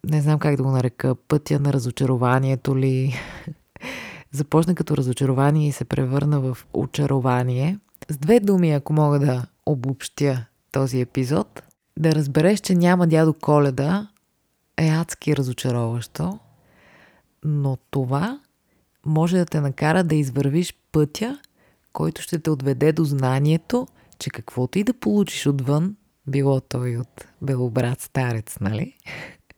не 0.09 0.21
знам 0.21 0.39
как 0.39 0.55
да 0.55 0.63
го 0.63 0.71
нарека, 0.71 1.15
пътя 1.15 1.59
на 1.59 1.73
разочарованието 1.73 2.77
ли, 2.77 3.15
започна 4.35 4.75
като 4.75 4.97
разочарование 4.97 5.67
и 5.67 5.71
се 5.71 5.85
превърна 5.85 6.39
в 6.39 6.57
очарование. 6.73 7.79
С 8.09 8.17
две 8.17 8.39
думи, 8.39 8.71
ако 8.71 8.93
мога 8.93 9.19
да 9.19 9.45
обобщя 9.65 10.45
този 10.71 11.01
епизод, 11.01 11.63
да 11.99 12.15
разбереш, 12.15 12.59
че 12.59 12.75
няма 12.75 13.07
дядо 13.07 13.33
Коледа 13.33 14.07
е 14.77 14.89
адски 14.89 15.35
разочароващо, 15.35 16.39
но 17.43 17.77
това 17.91 18.39
може 19.05 19.37
да 19.37 19.45
те 19.45 19.61
накара 19.61 20.03
да 20.03 20.15
извървиш 20.15 20.73
пътя, 20.91 21.39
който 21.93 22.21
ще 22.21 22.39
те 22.39 22.49
отведе 22.49 22.91
до 22.91 23.03
знанието, 23.03 23.87
че 24.19 24.29
каквото 24.29 24.79
и 24.79 24.83
да 24.83 24.93
получиш 24.93 25.47
отвън, 25.47 25.95
било 26.27 26.61
той 26.61 26.97
от 26.97 27.25
белобрат 27.41 28.01
старец, 28.01 28.57
нали? 28.61 28.97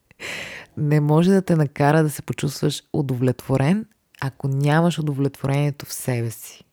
Не 0.78 1.00
може 1.00 1.32
да 1.32 1.42
те 1.42 1.56
накара 1.56 2.04
да 2.04 2.10
се 2.10 2.22
почувстваш 2.22 2.84
удовлетворен, 2.94 3.86
ако 4.22 4.48
нямаш 4.48 5.00
удовлетворението 5.00 5.86
в 5.86 5.94
себе 5.94 6.30
си. 6.30 6.64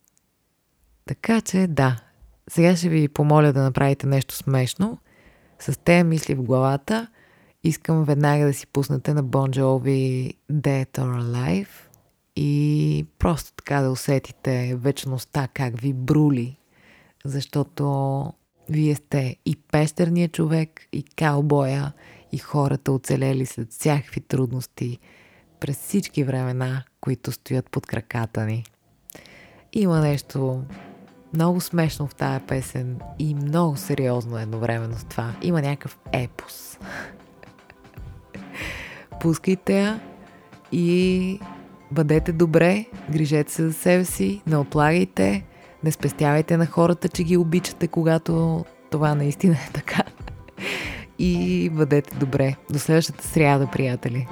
Така 1.06 1.40
че 1.40 1.66
да, 1.66 2.00
сега 2.50 2.76
ще 2.76 2.88
ви 2.88 3.08
помоля 3.08 3.52
да 3.52 3.62
направите 3.62 4.06
нещо 4.06 4.34
смешно. 4.34 4.98
С 5.58 5.78
тези 5.80 6.04
мисли 6.04 6.34
в 6.34 6.42
главата 6.42 7.06
искам 7.64 8.04
веднага 8.04 8.46
да 8.46 8.54
си 8.54 8.66
пуснете 8.66 9.14
на 9.14 9.24
Bon 9.24 9.58
Jovi 9.58 10.34
Dead 10.52 10.98
or 10.98 11.22
Alive 11.22 11.68
и 12.36 13.06
просто 13.18 13.52
така 13.52 13.80
да 13.80 13.90
усетите 13.90 14.76
вечността 14.76 15.48
как 15.54 15.80
ви 15.80 15.92
брули, 15.92 16.56
защото 17.24 18.32
вие 18.68 18.94
сте 18.94 19.36
и 19.46 19.56
пещерният 19.56 20.32
човек, 20.32 20.80
и 20.92 21.02
каубоя, 21.02 21.92
и 22.32 22.38
хората 22.38 22.92
оцелели 22.92 23.46
след 23.46 23.72
всякакви 23.72 24.20
трудности 24.20 24.98
през 25.64 25.78
всички 25.78 26.24
времена, 26.24 26.82
които 27.00 27.32
стоят 27.32 27.70
под 27.70 27.86
краката 27.86 28.44
ни. 28.44 28.64
Има 29.72 30.00
нещо 30.00 30.62
много 31.34 31.60
смешно 31.60 32.06
в 32.06 32.14
тая 32.14 32.40
песен 32.40 32.98
и 33.18 33.34
много 33.34 33.76
сериозно 33.76 34.38
едновременно 34.38 34.98
с 34.98 35.04
това. 35.04 35.32
Има 35.42 35.62
някакъв 35.62 35.98
епос. 36.12 36.78
Пускайте 39.20 39.80
я 39.80 40.00
и 40.72 41.40
бъдете 41.90 42.32
добре, 42.32 42.84
грижете 43.10 43.52
се 43.52 43.68
за 43.68 43.72
себе 43.72 44.04
си, 44.04 44.42
не 44.46 44.56
отлагайте, 44.56 45.44
не 45.84 45.92
спестявайте 45.92 46.56
на 46.56 46.66
хората, 46.66 47.08
че 47.08 47.24
ги 47.24 47.36
обичате, 47.36 47.88
когато 47.88 48.64
това 48.90 49.14
наистина 49.14 49.54
е 49.54 49.70
така. 49.72 50.02
И 51.18 51.70
бъдете 51.72 52.16
добре. 52.16 52.56
До 52.70 52.78
следващата 52.78 53.28
сряда, 53.28 53.66
приятели. 53.66 54.26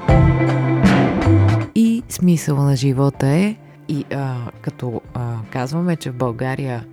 И 1.75 2.03
смисъл 2.09 2.57
на 2.57 2.77
живота 2.77 3.27
е 3.27 3.57
и 3.89 4.05
а, 4.15 4.51
като 4.61 5.01
а, 5.15 5.37
казваме, 5.51 5.97
че 5.97 6.11
в 6.11 6.17
България 6.17 6.87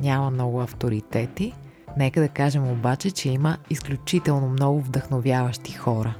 няма 0.00 0.30
много 0.30 0.60
авторитети, 0.60 1.52
нека 1.96 2.20
да 2.20 2.28
кажем 2.28 2.70
обаче, 2.70 3.10
че 3.10 3.28
има 3.28 3.56
изключително 3.70 4.48
много 4.48 4.80
вдъхновяващи 4.80 5.72
хора. 5.72 6.14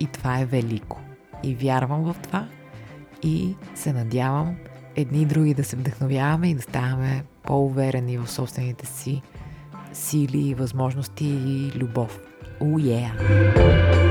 И 0.00 0.06
това 0.06 0.40
е 0.40 0.44
велико. 0.44 1.00
И 1.42 1.54
вярвам 1.54 2.04
в 2.04 2.16
това 2.22 2.46
и 3.22 3.54
се 3.74 3.92
надявам 3.92 4.56
едни 4.96 5.22
и 5.22 5.26
други 5.26 5.54
да 5.54 5.64
се 5.64 5.76
вдъхновяваме 5.76 6.50
и 6.50 6.54
да 6.54 6.62
ставаме 6.62 7.24
по-уверени 7.42 8.18
в 8.18 8.30
собствените 8.30 8.86
си 8.86 9.22
сили, 9.92 10.54
възможности 10.54 11.26
и 11.26 11.72
любов. 11.78 12.20
Oh 12.60 12.76
yeah! 12.76 14.07